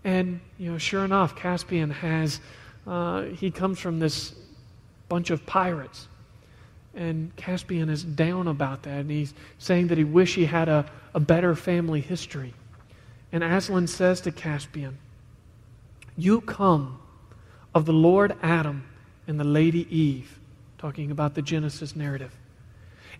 And, 0.04 0.42
you 0.58 0.72
know, 0.72 0.78
sure 0.78 1.06
enough, 1.06 1.36
Caspian 1.36 1.90
has, 1.90 2.42
uh, 2.86 3.24
he 3.24 3.52
comes 3.52 3.80
from 3.80 4.00
this 4.00 4.34
bunch 5.08 5.30
of 5.30 5.46
pirates. 5.46 6.09
And 6.96 7.36
Caspian 7.36 7.90
is 7.90 8.04
down 8.04 8.48
about 8.48 8.84
that. 8.84 9.00
And 9.00 9.12
he's 9.12 9.34
saying 9.58 9.88
that 9.88 9.98
he 9.98 10.04
wish 10.04 10.36
he 10.36 10.46
had 10.46 10.70
a, 10.70 10.86
a 11.14 11.20
better 11.20 11.56
family 11.56 12.02
history. 12.02 12.54
And 13.32 13.44
Aslan 13.44 13.88
says 13.88 14.22
to 14.22 14.32
Caspian, 14.32 14.98
You 16.18 16.42
come 16.42 17.00
of 17.76 17.86
the 17.86 17.94
Lord 17.94 18.36
Adam 18.42 18.84
and 19.28 19.40
the 19.40 19.44
Lady 19.44 19.88
Eve, 19.96 20.40
talking 20.78 21.12
about 21.12 21.36
the 21.36 21.42
Genesis 21.42 21.96
narrative. 21.96 22.36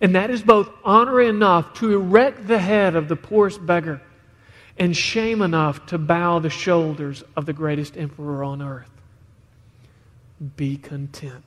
And 0.00 0.14
that 0.14 0.30
is 0.30 0.42
both 0.42 0.68
honor 0.84 1.20
enough 1.20 1.74
to 1.74 1.92
erect 1.94 2.46
the 2.46 2.58
head 2.58 2.96
of 2.96 3.08
the 3.08 3.16
poorest 3.16 3.64
beggar 3.64 4.00
and 4.78 4.96
shame 4.96 5.42
enough 5.42 5.86
to 5.86 5.98
bow 5.98 6.38
the 6.38 6.50
shoulders 6.50 7.22
of 7.36 7.44
the 7.46 7.52
greatest 7.52 7.96
emperor 7.96 8.42
on 8.42 8.62
earth. 8.62 8.90
Be 10.56 10.78
content. 10.78 11.44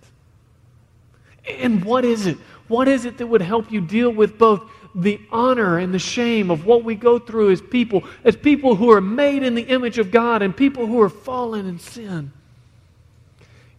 And 1.47 1.83
what 1.83 2.05
is 2.05 2.25
it? 2.27 2.37
What 2.67 2.87
is 2.87 3.05
it 3.05 3.17
that 3.17 3.27
would 3.27 3.41
help 3.41 3.71
you 3.71 3.81
deal 3.81 4.09
with 4.09 4.37
both 4.37 4.69
the 4.95 5.19
honor 5.31 5.79
and 5.79 5.93
the 5.93 5.99
shame 5.99 6.51
of 6.51 6.65
what 6.65 6.83
we 6.83 6.95
go 6.95 7.19
through 7.19 7.51
as 7.51 7.61
people, 7.61 8.03
as 8.23 8.35
people 8.35 8.75
who 8.75 8.91
are 8.91 9.01
made 9.01 9.43
in 9.43 9.55
the 9.55 9.63
image 9.63 9.97
of 9.97 10.11
God 10.11 10.41
and 10.41 10.55
people 10.55 10.85
who 10.85 11.01
are 11.01 11.09
fallen 11.09 11.65
in 11.67 11.79
sin? 11.79 12.31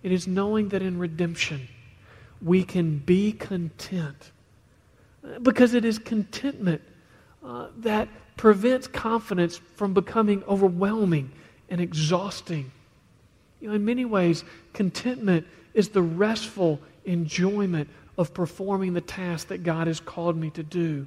It 0.02 0.12
is 0.12 0.26
knowing 0.26 0.68
that 0.68 0.82
in 0.82 0.98
redemption 0.98 1.68
we 2.42 2.62
can 2.62 2.98
be 2.98 3.32
content. 3.32 4.30
Because 5.42 5.72
it 5.72 5.84
is 5.84 5.98
contentment 5.98 6.82
uh, 7.42 7.68
that 7.78 8.08
prevents 8.36 8.86
confidence 8.86 9.60
from 9.76 9.94
becoming 9.94 10.42
overwhelming 10.44 11.30
and 11.70 11.80
exhausting. 11.80 12.70
You 13.60 13.68
know, 13.68 13.74
in 13.74 13.84
many 13.84 14.04
ways, 14.04 14.44
contentment 14.74 15.46
is 15.74 15.88
the 15.90 16.02
restful 16.02 16.80
enjoyment 17.04 17.88
of 18.16 18.32
performing 18.32 18.94
the 18.94 19.00
task 19.00 19.48
that 19.48 19.62
God 19.62 19.86
has 19.86 20.00
called 20.00 20.36
me 20.36 20.50
to 20.50 20.62
do. 20.62 21.06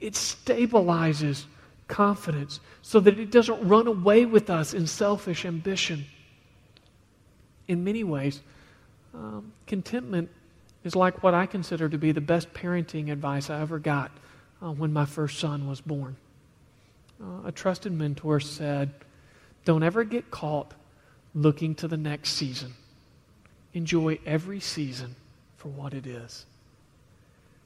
It 0.00 0.14
stabilizes 0.14 1.44
confidence 1.88 2.60
so 2.82 3.00
that 3.00 3.18
it 3.18 3.30
doesn't 3.30 3.66
run 3.66 3.86
away 3.86 4.24
with 4.24 4.48
us 4.48 4.72
in 4.72 4.86
selfish 4.86 5.44
ambition 5.44 6.06
in 7.70 7.84
many 7.84 8.02
ways, 8.02 8.40
um, 9.14 9.52
contentment 9.68 10.28
is 10.82 10.96
like 10.96 11.22
what 11.22 11.34
I 11.34 11.46
consider 11.46 11.88
to 11.88 11.98
be 11.98 12.10
the 12.10 12.20
best 12.20 12.52
parenting 12.52 13.12
advice 13.12 13.48
I 13.48 13.60
ever 13.60 13.78
got 13.78 14.10
uh, 14.60 14.72
when 14.72 14.92
my 14.92 15.04
first 15.04 15.38
son 15.38 15.68
was 15.68 15.80
born. 15.80 16.16
Uh, 17.22 17.46
a 17.46 17.52
trusted 17.52 17.92
mentor 17.92 18.40
said, 18.40 18.90
Don't 19.64 19.84
ever 19.84 20.02
get 20.02 20.32
caught 20.32 20.74
looking 21.32 21.76
to 21.76 21.86
the 21.86 21.96
next 21.96 22.30
season. 22.30 22.74
Enjoy 23.74 24.18
every 24.26 24.60
season 24.60 25.14
for 25.58 25.68
what 25.68 25.94
it 25.94 26.06
is. 26.06 26.46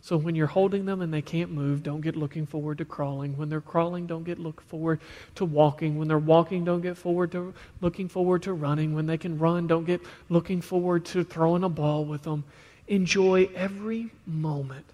So 0.04 0.18
when 0.18 0.34
you're 0.34 0.48
holding 0.48 0.84
them 0.84 1.00
and 1.00 1.14
they 1.14 1.22
can't 1.22 1.50
move, 1.50 1.82
don't 1.82 2.02
get 2.02 2.14
looking 2.14 2.44
forward 2.44 2.76
to 2.76 2.84
crawling. 2.84 3.38
When 3.38 3.48
they're 3.48 3.62
crawling, 3.62 4.06
don't 4.06 4.24
get 4.24 4.38
look 4.38 4.60
forward 4.60 5.00
to 5.36 5.46
walking. 5.46 5.98
When 5.98 6.08
they're 6.08 6.18
walking, 6.18 6.62
don't 6.62 6.82
get 6.82 6.98
forward 6.98 7.32
to 7.32 7.54
looking 7.80 8.10
forward 8.10 8.42
to 8.42 8.52
running. 8.52 8.94
When 8.94 9.06
they 9.06 9.16
can 9.16 9.38
run, 9.38 9.66
don't 9.66 9.86
get 9.86 10.02
looking 10.28 10.60
forward 10.60 11.06
to 11.06 11.24
throwing 11.24 11.64
a 11.64 11.70
ball 11.70 12.04
with 12.04 12.24
them. 12.24 12.44
Enjoy 12.86 13.48
every 13.54 14.10
moment 14.26 14.84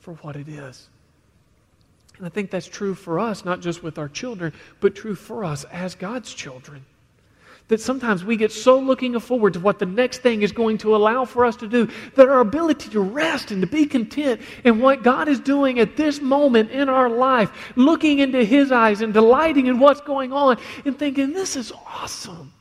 for 0.00 0.12
what 0.16 0.36
it 0.36 0.46
is. 0.46 0.88
And 2.18 2.26
I 2.26 2.28
think 2.28 2.50
that's 2.50 2.66
true 2.66 2.94
for 2.94 3.18
us, 3.18 3.46
not 3.46 3.60
just 3.60 3.82
with 3.82 3.96
our 3.96 4.10
children, 4.10 4.52
but 4.78 4.94
true 4.94 5.14
for 5.14 5.46
us 5.46 5.64
as 5.72 5.94
God's 5.94 6.34
children 6.34 6.84
that 7.68 7.80
sometimes 7.80 8.24
we 8.24 8.36
get 8.36 8.52
so 8.52 8.78
looking 8.78 9.18
forward 9.18 9.54
to 9.54 9.60
what 9.60 9.78
the 9.78 9.86
next 9.86 10.18
thing 10.18 10.42
is 10.42 10.52
going 10.52 10.76
to 10.78 10.94
allow 10.94 11.24
for 11.24 11.46
us 11.46 11.56
to 11.56 11.66
do 11.66 11.88
that 12.14 12.28
our 12.28 12.40
ability 12.40 12.90
to 12.90 13.00
rest 13.00 13.50
and 13.50 13.62
to 13.62 13.66
be 13.66 13.86
content 13.86 14.40
in 14.64 14.80
what 14.80 15.02
God 15.02 15.28
is 15.28 15.40
doing 15.40 15.78
at 15.78 15.96
this 15.96 16.20
moment 16.20 16.70
in 16.70 16.88
our 16.88 17.08
life, 17.08 17.50
looking 17.76 18.18
into 18.18 18.44
His 18.44 18.70
eyes 18.70 19.00
and 19.00 19.14
delighting 19.14 19.66
in 19.66 19.78
what's 19.78 20.02
going 20.02 20.32
on 20.32 20.58
and 20.84 20.98
thinking, 20.98 21.32
this 21.32 21.56
is 21.56 21.72
awesome. 21.86 22.52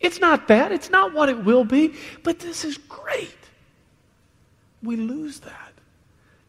It's 0.00 0.18
not 0.18 0.48
bad, 0.48 0.72
it's 0.72 0.88
not 0.88 1.12
what 1.12 1.28
it 1.28 1.44
will 1.44 1.64
be, 1.64 1.94
but 2.22 2.38
this 2.38 2.64
is 2.64 2.78
great. 2.78 3.36
We 4.82 4.96
lose 4.96 5.40
that 5.40 5.69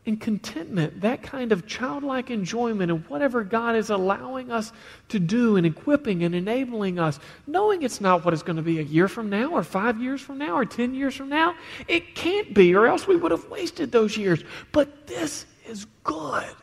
and 0.05 0.19
contentment, 0.19 1.01
that 1.01 1.21
kind 1.21 1.51
of 1.51 1.67
childlike 1.67 2.31
enjoyment 2.31 2.89
in 2.89 2.97
whatever 3.01 3.43
God 3.43 3.75
is 3.75 3.91
allowing 3.91 4.51
us 4.51 4.73
to 5.09 5.19
do 5.19 5.57
and 5.57 5.65
equipping 5.65 6.23
and 6.23 6.33
enabling 6.33 6.97
us, 6.97 7.19
knowing 7.45 7.83
it's 7.83 8.01
not 8.01 8.25
what 8.25 8.33
it's 8.33 8.41
going 8.41 8.55
to 8.55 8.63
be 8.63 8.79
a 8.79 8.83
year 8.83 9.07
from 9.07 9.29
now 9.29 9.51
or 9.51 9.63
five 9.63 10.01
years 10.01 10.19
from 10.19 10.39
now 10.39 10.57
or 10.57 10.65
10 10.65 10.95
years 10.95 11.15
from 11.15 11.29
now. 11.29 11.53
It 11.87 12.15
can't 12.15 12.51
be, 12.53 12.73
or 12.73 12.87
else 12.87 13.07
we 13.07 13.15
would 13.15 13.31
have 13.31 13.47
wasted 13.49 13.91
those 13.91 14.17
years. 14.17 14.43
But 14.71 15.05
this 15.05 15.45
is 15.67 15.85
good. 16.03 16.55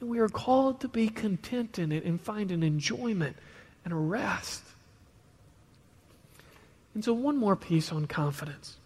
And 0.00 0.10
we 0.10 0.18
are 0.18 0.28
called 0.28 0.80
to 0.80 0.88
be 0.88 1.08
content 1.08 1.78
in 1.78 1.92
it 1.92 2.04
and 2.04 2.20
find 2.20 2.52
an 2.52 2.62
enjoyment 2.62 3.36
and 3.84 3.94
a 3.94 3.96
rest. 3.96 4.62
And 6.94 7.02
so, 7.02 7.14
one 7.14 7.36
more 7.36 7.56
piece 7.56 7.92
on 7.92 8.06
confidence 8.06 8.76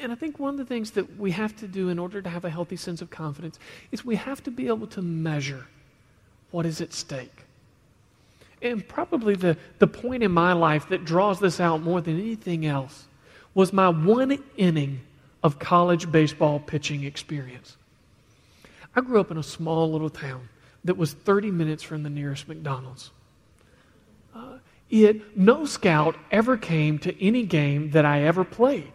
and 0.00 0.12
I 0.12 0.14
think 0.14 0.38
one 0.38 0.50
of 0.50 0.58
the 0.58 0.64
things 0.64 0.92
that 0.92 1.18
we 1.18 1.30
have 1.32 1.56
to 1.56 1.68
do 1.68 1.88
in 1.88 1.98
order 1.98 2.22
to 2.22 2.28
have 2.28 2.44
a 2.44 2.50
healthy 2.50 2.76
sense 2.76 3.02
of 3.02 3.10
confidence 3.10 3.58
is 3.90 4.04
we 4.04 4.16
have 4.16 4.42
to 4.44 4.50
be 4.50 4.68
able 4.68 4.86
to 4.88 5.02
measure 5.02 5.66
what 6.50 6.66
is 6.66 6.80
at 6.80 6.92
stake. 6.92 7.44
And 8.62 8.86
probably 8.86 9.34
the, 9.34 9.56
the 9.78 9.86
point 9.86 10.22
in 10.22 10.32
my 10.32 10.52
life 10.52 10.88
that 10.88 11.04
draws 11.04 11.40
this 11.40 11.60
out 11.60 11.82
more 11.82 12.00
than 12.00 12.18
anything 12.18 12.66
else 12.66 13.06
was 13.54 13.72
my 13.72 13.88
one 13.88 14.42
inning 14.56 15.00
of 15.42 15.58
college 15.58 16.10
baseball 16.10 16.58
pitching 16.58 17.04
experience. 17.04 17.76
I 18.94 19.02
grew 19.02 19.20
up 19.20 19.30
in 19.30 19.36
a 19.36 19.42
small 19.42 19.92
little 19.92 20.10
town 20.10 20.48
that 20.84 20.96
was 20.96 21.12
30 21.12 21.50
minutes 21.50 21.82
from 21.82 22.02
the 22.02 22.10
nearest 22.10 22.48
McDonald's. 22.48 23.10
Uh, 24.34 24.58
it, 24.88 25.36
no 25.36 25.64
scout 25.66 26.16
ever 26.30 26.56
came 26.56 26.98
to 27.00 27.22
any 27.22 27.44
game 27.44 27.90
that 27.90 28.04
I 28.04 28.22
ever 28.22 28.44
played 28.44 28.92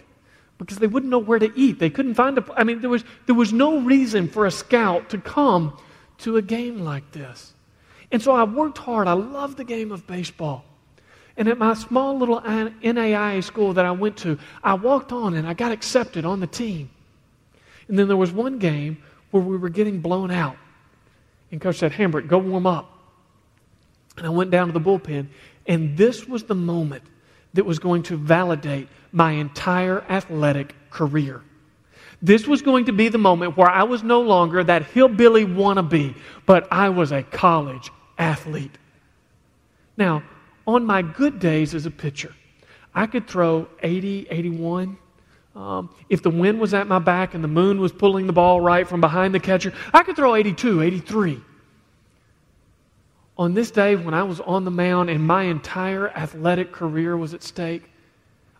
because 0.65 0.77
they 0.77 0.87
wouldn't 0.87 1.09
know 1.09 1.19
where 1.19 1.39
to 1.39 1.51
eat. 1.55 1.79
They 1.79 1.89
couldn't 1.89 2.13
find 2.13 2.37
a 2.37 2.45
I 2.55 2.63
mean 2.63 2.81
there 2.81 2.89
was 2.89 3.03
there 3.25 3.35
was 3.35 3.51
no 3.51 3.79
reason 3.79 4.27
for 4.27 4.45
a 4.45 4.51
scout 4.51 5.09
to 5.09 5.17
come 5.17 5.77
to 6.19 6.37
a 6.37 6.41
game 6.41 6.79
like 6.79 7.11
this. 7.11 7.53
And 8.11 8.21
so 8.21 8.33
I 8.33 8.43
worked 8.43 8.77
hard. 8.77 9.07
I 9.07 9.13
loved 9.13 9.57
the 9.57 9.63
game 9.63 9.91
of 9.91 10.05
baseball. 10.05 10.65
And 11.37 11.47
at 11.47 11.57
my 11.57 11.73
small 11.73 12.17
little 12.17 12.41
NAIA 12.41 13.43
school 13.43 13.73
that 13.73 13.85
I 13.85 13.91
went 13.91 14.17
to, 14.17 14.37
I 14.63 14.73
walked 14.75 15.11
on 15.11 15.33
and 15.33 15.47
I 15.47 15.53
got 15.53 15.71
accepted 15.71 16.25
on 16.25 16.39
the 16.39 16.47
team. 16.47 16.89
And 17.87 17.97
then 17.97 18.07
there 18.07 18.17
was 18.17 18.31
one 18.31 18.59
game 18.59 19.01
where 19.31 19.41
we 19.41 19.57
were 19.57 19.69
getting 19.69 20.01
blown 20.01 20.29
out. 20.29 20.57
And 21.51 21.59
coach 21.59 21.77
said, 21.77 21.93
Hambrick, 21.93 22.27
go 22.27 22.37
warm 22.37 22.67
up. 22.67 22.99
And 24.17 24.27
I 24.27 24.29
went 24.29 24.51
down 24.51 24.67
to 24.67 24.73
the 24.73 24.79
bullpen 24.81 25.27
And 25.65 25.97
this 25.97 26.27
was 26.27 26.43
the 26.43 26.55
moment 26.55 27.03
that 27.53 27.65
was 27.65 27.79
going 27.79 28.03
to 28.03 28.17
validate 28.17 28.87
my 29.11 29.31
entire 29.31 30.01
athletic 30.09 30.75
career. 30.89 31.41
This 32.21 32.47
was 32.47 32.61
going 32.61 32.85
to 32.85 32.93
be 32.93 33.09
the 33.09 33.17
moment 33.17 33.57
where 33.57 33.69
I 33.69 33.83
was 33.83 34.03
no 34.03 34.21
longer 34.21 34.63
that 34.63 34.85
hillbilly 34.85 35.45
wannabe, 35.45 36.15
but 36.45 36.67
I 36.71 36.89
was 36.89 37.11
a 37.11 37.23
college 37.23 37.91
athlete. 38.17 38.77
Now, 39.97 40.23
on 40.67 40.85
my 40.85 41.01
good 41.01 41.39
days 41.39 41.73
as 41.73 41.85
a 41.85 41.91
pitcher, 41.91 42.33
I 42.93 43.07
could 43.07 43.27
throw 43.27 43.67
80, 43.81 44.27
81. 44.29 44.97
Um, 45.55 45.93
if 46.09 46.21
the 46.21 46.29
wind 46.29 46.59
was 46.59 46.73
at 46.73 46.87
my 46.87 46.99
back 46.99 47.33
and 47.33 47.43
the 47.43 47.47
moon 47.47 47.81
was 47.81 47.91
pulling 47.91 48.27
the 48.27 48.33
ball 48.33 48.61
right 48.61 48.87
from 48.87 49.01
behind 49.01 49.33
the 49.33 49.39
catcher, 49.39 49.73
I 49.93 50.03
could 50.03 50.15
throw 50.15 50.35
82, 50.35 50.81
83. 50.81 51.41
On 53.41 53.55
this 53.55 53.71
day, 53.71 53.95
when 53.95 54.13
I 54.13 54.21
was 54.21 54.39
on 54.39 54.65
the 54.65 54.69
mound 54.69 55.09
and 55.09 55.25
my 55.25 55.45
entire 55.45 56.09
athletic 56.09 56.71
career 56.71 57.17
was 57.17 57.33
at 57.33 57.41
stake, 57.41 57.89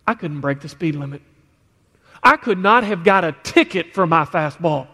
I 0.08 0.16
couldn't 0.16 0.42
break 0.42 0.60
the 0.60 0.70
speed 0.70 0.96
limit. 0.96 1.22
I 2.24 2.36
could 2.36 2.58
not 2.58 2.84
have 2.84 3.04
got 3.04 3.24
a 3.24 3.36
ticket 3.44 3.94
for 3.94 4.08
my 4.08 4.26
fastball. 4.26 4.88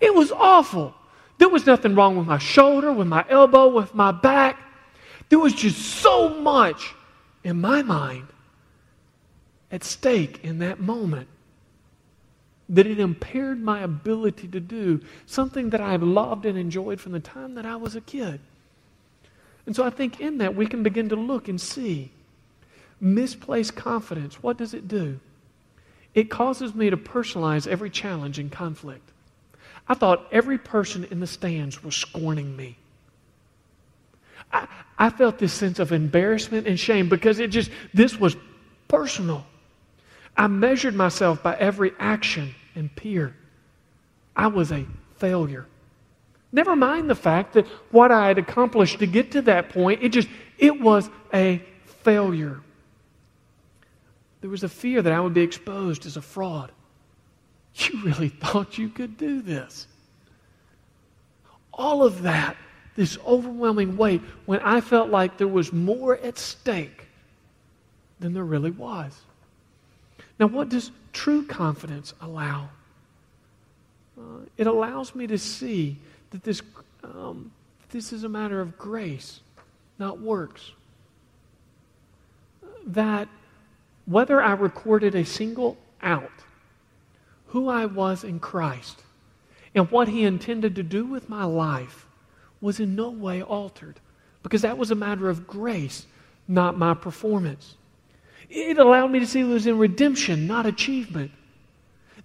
It 0.00 0.14
was 0.14 0.32
awful. 0.32 0.94
There 1.36 1.50
was 1.50 1.66
nothing 1.66 1.94
wrong 1.94 2.16
with 2.16 2.26
my 2.26 2.38
shoulder, 2.38 2.90
with 2.90 3.06
my 3.06 3.22
elbow, 3.28 3.68
with 3.68 3.94
my 3.94 4.12
back. 4.12 4.58
There 5.28 5.38
was 5.38 5.52
just 5.52 5.78
so 5.78 6.30
much 6.30 6.94
in 7.44 7.60
my 7.60 7.82
mind 7.82 8.28
at 9.70 9.84
stake 9.84 10.42
in 10.42 10.60
that 10.60 10.80
moment 10.80 11.28
that 12.70 12.86
it 12.86 12.98
impaired 12.98 13.62
my 13.62 13.82
ability 13.82 14.48
to 14.48 14.60
do 14.60 15.02
something 15.26 15.68
that 15.68 15.82
I've 15.82 16.02
loved 16.02 16.46
and 16.46 16.56
enjoyed 16.56 16.98
from 16.98 17.12
the 17.12 17.20
time 17.20 17.56
that 17.56 17.66
I 17.66 17.76
was 17.76 17.94
a 17.94 18.00
kid. 18.00 18.40
And 19.66 19.76
so 19.76 19.84
I 19.84 19.90
think 19.90 20.20
in 20.20 20.38
that 20.38 20.54
we 20.54 20.66
can 20.66 20.82
begin 20.82 21.08
to 21.10 21.16
look 21.16 21.48
and 21.48 21.60
see 21.60 22.10
misplaced 23.00 23.74
confidence. 23.74 24.42
What 24.42 24.56
does 24.56 24.74
it 24.74 24.86
do? 24.86 25.18
It 26.14 26.30
causes 26.30 26.74
me 26.74 26.90
to 26.90 26.96
personalize 26.96 27.66
every 27.66 27.90
challenge 27.90 28.38
and 28.38 28.50
conflict. 28.50 29.08
I 29.88 29.94
thought 29.94 30.26
every 30.30 30.58
person 30.58 31.04
in 31.10 31.20
the 31.20 31.26
stands 31.26 31.82
was 31.82 31.96
scorning 31.96 32.56
me. 32.56 32.76
I, 34.52 34.68
I 34.98 35.10
felt 35.10 35.38
this 35.38 35.52
sense 35.52 35.78
of 35.78 35.92
embarrassment 35.92 36.66
and 36.66 36.78
shame 36.78 37.08
because 37.08 37.40
it 37.40 37.48
just, 37.48 37.70
this 37.92 38.18
was 38.18 38.36
personal. 38.88 39.44
I 40.36 40.46
measured 40.46 40.94
myself 40.94 41.42
by 41.42 41.56
every 41.56 41.92
action 41.98 42.54
and 42.74 42.94
peer. 42.94 43.34
I 44.36 44.46
was 44.46 44.70
a 44.70 44.86
failure. 45.16 45.66
Never 46.52 46.76
mind 46.76 47.08
the 47.08 47.14
fact 47.14 47.54
that 47.54 47.66
what 47.90 48.12
I 48.12 48.28
had 48.28 48.38
accomplished 48.38 48.98
to 48.98 49.06
get 49.06 49.32
to 49.32 49.42
that 49.42 49.70
point, 49.70 50.02
it 50.02 50.10
just, 50.10 50.28
it 50.58 50.78
was 50.80 51.08
a 51.32 51.62
failure. 52.02 52.60
There 54.42 54.50
was 54.50 54.62
a 54.62 54.68
fear 54.68 55.00
that 55.00 55.12
I 55.12 55.20
would 55.20 55.34
be 55.34 55.40
exposed 55.40 56.04
as 56.04 56.16
a 56.16 56.22
fraud. 56.22 56.70
You 57.74 58.02
really 58.02 58.28
thought 58.28 58.76
you 58.76 58.90
could 58.90 59.16
do 59.16 59.40
this. 59.40 59.86
All 61.72 62.04
of 62.04 62.22
that, 62.22 62.56
this 62.96 63.16
overwhelming 63.26 63.96
weight, 63.96 64.20
when 64.44 64.60
I 64.60 64.82
felt 64.82 65.08
like 65.08 65.38
there 65.38 65.48
was 65.48 65.72
more 65.72 66.18
at 66.18 66.36
stake 66.36 67.06
than 68.20 68.34
there 68.34 68.44
really 68.44 68.70
was. 68.70 69.18
Now, 70.38 70.48
what 70.48 70.68
does 70.68 70.90
true 71.14 71.46
confidence 71.46 72.12
allow? 72.20 72.68
Uh, 74.18 74.44
it 74.58 74.66
allows 74.66 75.14
me 75.14 75.26
to 75.28 75.38
see 75.38 75.96
that 76.32 76.42
this, 76.42 76.60
um, 77.04 77.52
this 77.90 78.12
is 78.12 78.24
a 78.24 78.28
matter 78.28 78.60
of 78.60 78.76
grace, 78.76 79.40
not 79.98 80.20
works. 80.20 80.72
That 82.86 83.28
whether 84.06 84.42
I 84.42 84.52
recorded 84.52 85.14
a 85.14 85.24
single 85.24 85.76
out, 86.02 86.30
who 87.48 87.68
I 87.68 87.86
was 87.86 88.24
in 88.24 88.40
Christ 88.40 89.02
and 89.74 89.90
what 89.90 90.08
He 90.08 90.24
intended 90.24 90.74
to 90.76 90.82
do 90.82 91.04
with 91.04 91.28
my 91.28 91.44
life 91.44 92.06
was 92.60 92.80
in 92.80 92.96
no 92.96 93.10
way 93.10 93.42
altered 93.42 94.00
because 94.42 94.62
that 94.62 94.78
was 94.78 94.90
a 94.90 94.96
matter 94.96 95.28
of 95.28 95.46
grace, 95.46 96.06
not 96.48 96.78
my 96.78 96.94
performance. 96.94 97.76
It 98.48 98.78
allowed 98.78 99.10
me 99.10 99.20
to 99.20 99.26
see 99.26 99.40
it 99.40 99.44
was 99.44 99.66
in 99.66 99.78
redemption, 99.78 100.46
not 100.46 100.66
achievement. 100.66 101.30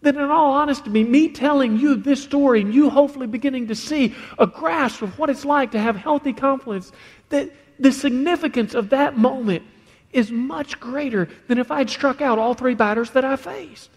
That, 0.02 0.16
in 0.16 0.22
all 0.22 0.52
honesty, 0.52 0.90
me 0.90 1.30
telling 1.30 1.78
you 1.78 1.96
this 1.96 2.24
story 2.24 2.62
and 2.62 2.74
you 2.74 2.90
hopefully 2.90 3.28
beginning 3.28 3.68
to 3.68 3.76
see 3.76 4.16
a 4.38 4.46
grasp 4.46 5.02
of 5.02 5.18
what 5.18 5.30
it's 5.30 5.44
like 5.44 5.72
to 5.72 5.80
have 5.80 5.96
healthy 5.96 6.34
confidence, 6.34 6.92
that 7.30 7.52
the 7.80 7.92
significance 7.92 8.76
of 8.76 8.90
that 8.90 9.18
moment 9.18 9.64
is 10.14 10.32
much 10.32 10.80
greater 10.80 11.28
than 11.48 11.58
if 11.58 11.72
I'd 11.72 11.90
struck 11.90 12.22
out 12.22 12.40
all 12.40 12.54
three 12.54 12.76
batters 12.76 13.12
that 13.12 13.26
I 13.26 13.36
faced. 13.36 13.90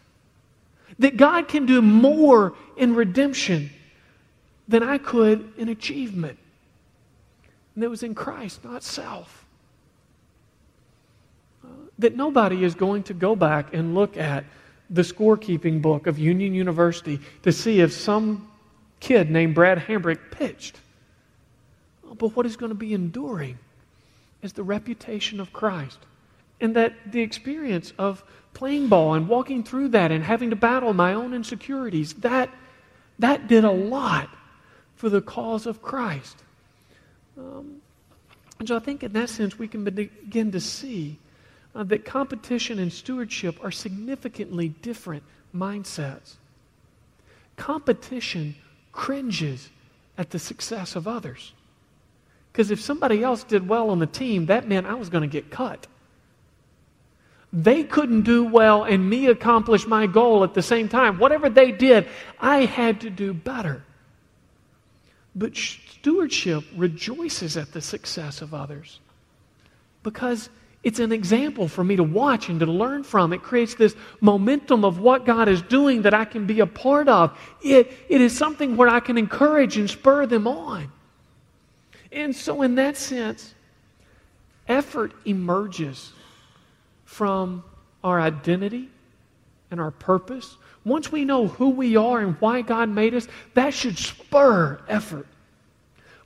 That 0.99 1.17
God 1.17 1.49
can 1.49 1.67
do 1.67 1.81
more 1.81 2.55
in 2.77 2.95
redemption 2.95 3.71
than 4.69 4.83
I 4.83 4.99
could 4.99 5.53
in 5.57 5.69
achievement. 5.69 6.39
And 7.75 7.85
it 7.85 7.89
was 7.89 8.03
in 8.03 8.15
Christ, 8.15 8.65
not 8.65 8.83
self. 8.83 9.47
Uh, 11.65 11.69
that 11.99 12.17
nobody 12.17 12.65
is 12.65 12.75
going 12.75 13.03
to 13.05 13.15
go 13.15 13.37
back 13.37 13.73
and 13.73 13.95
look 13.95 14.17
at 14.17 14.45
the 14.91 15.03
scorekeeping 15.03 15.81
book 15.81 16.07
of 16.07 16.19
Union 16.19 16.53
University 16.53 17.21
to 17.43 17.53
see 17.53 17.81
if 17.81 17.93
some 17.93 18.51
kid 18.99 19.31
named 19.31 19.55
Brad 19.55 19.79
Hambrick 19.79 20.19
pitched. 20.33 20.79
Oh, 22.07 22.15
but 22.15 22.35
what 22.37 22.45
is 22.45 22.57
going 22.57 22.71
to 22.71 22.77
be 22.77 22.93
enduring 22.93 23.59
is 24.43 24.53
the 24.53 24.65
reputation 24.65 25.41
of 25.41 25.53
Christ. 25.53 25.99
And 26.61 26.77
that 26.77 26.93
the 27.11 27.21
experience 27.21 27.93
of 27.99 28.23
playing 28.53 28.89
ball 28.89 29.15
and 29.15 29.29
walking 29.29 29.63
through 29.63 29.89
that 29.89 30.11
and 30.11 30.25
having 30.25 30.51
to 30.51 30.57
battle 30.57 30.93
my 30.93 31.15
own 31.15 31.33
insecurities, 31.33 32.15
that, 32.15 32.51
that 33.21 33.47
did 33.49 33.65
a 33.65 33.71
lot 33.71 34.29
for 34.97 35.09
the 35.09 35.23
cause 35.23 35.67
of 35.67 35.81
Christ. 35.81 36.37
Um, 37.39 37.77
and 38.59 38.69
so 38.69 38.77
I 38.77 38.81
think 38.81 39.03
in 39.03 39.13
that 39.13 39.31
sense 39.31 39.59
we 39.59 39.69
can 39.69 39.85
begin 39.85 40.53
to 40.53 40.61
see 40.61 41.17
uh, 41.75 41.85
that 41.85 42.05
competition 42.05 42.79
and 42.79 42.93
stewardship 42.93 43.63
are 43.63 43.71
significantly 43.71 44.69
different 44.69 45.23
mindsets. 45.55 46.35
Competition 47.57 48.55
cringes 48.93 49.69
at 50.19 50.31
the 50.31 50.39
success 50.39 50.97
of 50.97 51.07
others. 51.07 51.53
Because 52.53 52.71
if 52.71 52.81
somebody 52.81 53.23
else 53.23 53.45
did 53.45 53.69
well 53.69 53.91
on 53.91 54.01
the 54.01 54.07
team, 54.07 54.47
that 54.47 54.67
meant 54.67 54.87
I 54.87 54.95
was 54.95 55.09
going 55.09 55.23
to 55.23 55.33
get 55.33 55.51
cut. 55.51 55.87
They 57.53 57.83
couldn't 57.85 58.23
do 58.23 58.45
well 58.45 58.85
and 58.85 59.09
me 59.09 59.27
accomplish 59.27 59.87
my 59.87 60.07
goal 60.07 60.45
at 60.45 60.55
the 60.55 60.63
same 60.63 60.89
time. 60.89 61.19
Whatever 61.19 61.49
they 61.49 61.73
did, 61.73 62.09
I 62.39 62.65
had 62.65 63.01
to 63.03 63.11
do 63.11 63.33
better. 63.33 63.85
But 65.35 65.57
stewardship 65.57 66.65
rejoices 66.77 67.57
at 67.57 67.73
the 67.73 67.81
success 67.81 68.43
of 68.43 68.55
others 68.55 69.01
because 70.03 70.49
it's 70.83 70.99
an 70.99 71.13
example 71.13 71.69
for 71.69 71.85
me 71.85 71.97
to 71.97 72.03
watch 72.03 72.49
and 72.49 72.59
to 72.61 72.67
learn 72.67 73.03
from. 73.05 73.35
It 73.35 73.43
creates 73.43 73.75
this 73.75 73.95
momentum 74.21 74.85
of 74.85 74.99
what 74.99 75.27
God 75.27 75.49
is 75.49 75.61
doing 75.63 76.03
that 76.03 76.15
I 76.15 76.25
can 76.25 76.47
be 76.47 76.61
a 76.61 76.67
part 76.67 77.07
of. 77.07 77.39
It, 77.63 77.93
it 78.09 78.21
is 78.21 78.37
something 78.37 78.77
where 78.77 78.89
I 78.89 79.01
can 79.01 79.19
encourage 79.19 79.77
and 79.77 79.91
spur 79.91 80.25
them 80.25 80.47
on. 80.47 80.91
And 82.11 82.35
so, 82.35 82.63
in 82.63 82.77
that 82.77 82.97
sense, 82.97 83.55
effort 84.67 85.13
emerges 85.27 86.13
from 87.05 87.63
our 88.03 88.19
identity 88.19 88.89
and 89.71 89.81
our 89.81 89.91
purpose. 89.91 90.57
Once 90.85 91.13
we 91.13 91.27
know 91.27 91.47
who 91.47 91.69
we 91.69 91.97
are 91.97 92.21
and 92.21 92.37
why 92.41 92.63
God 92.63 92.89
made 92.89 93.15
us, 93.15 93.29
that 93.53 93.75
should 93.75 93.99
spur 93.99 94.81
effort. 94.89 95.27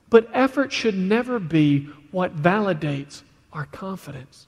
But 0.09 0.29
effort 0.31 0.71
should 0.71 0.95
never 0.95 1.39
be 1.39 1.89
what 2.11 2.37
validates 2.37 3.21
our 3.55 3.65
confidence. 3.67 4.47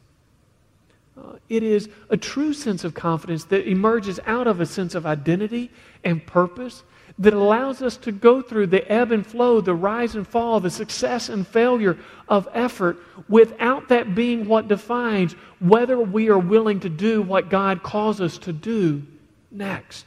Uh, 1.18 1.38
it 1.50 1.64
is 1.64 1.90
a 2.10 2.18
true 2.18 2.54
sense 2.54 2.84
of 2.84 2.94
confidence 2.94 3.46
that 3.46 3.68
emerges 3.68 4.20
out 4.28 4.46
of 4.46 4.62
a 4.62 4.66
sense 4.66 4.94
of 4.94 5.06
identity 5.06 5.72
and 6.04 6.24
purpose 6.28 6.84
that 7.18 7.34
allows 7.34 7.82
us 7.82 7.98
to 7.98 8.12
go 8.12 8.42
through 8.42 8.68
the 8.68 8.92
ebb 8.92 9.12
and 9.12 9.26
flow, 9.26 9.60
the 9.60 9.74
rise 9.74 10.14
and 10.14 10.28
fall, 10.28 10.60
the 10.60 10.70
success 10.70 11.30
and 11.30 11.48
failure 11.48 11.98
of 12.28 12.48
effort 12.54 12.98
without 13.28 13.88
that 13.88 14.14
being 14.14 14.48
what 14.48 14.68
defines 14.68 15.34
whether 15.60 15.98
we 15.98 16.30
are 16.30 16.38
willing 16.38 16.80
to 16.82 16.90
do 16.90 17.22
what 17.24 17.50
God 17.50 17.82
calls 17.82 18.22
us 18.22 18.38
to 18.40 18.54
do 18.54 19.02
next. 19.50 20.06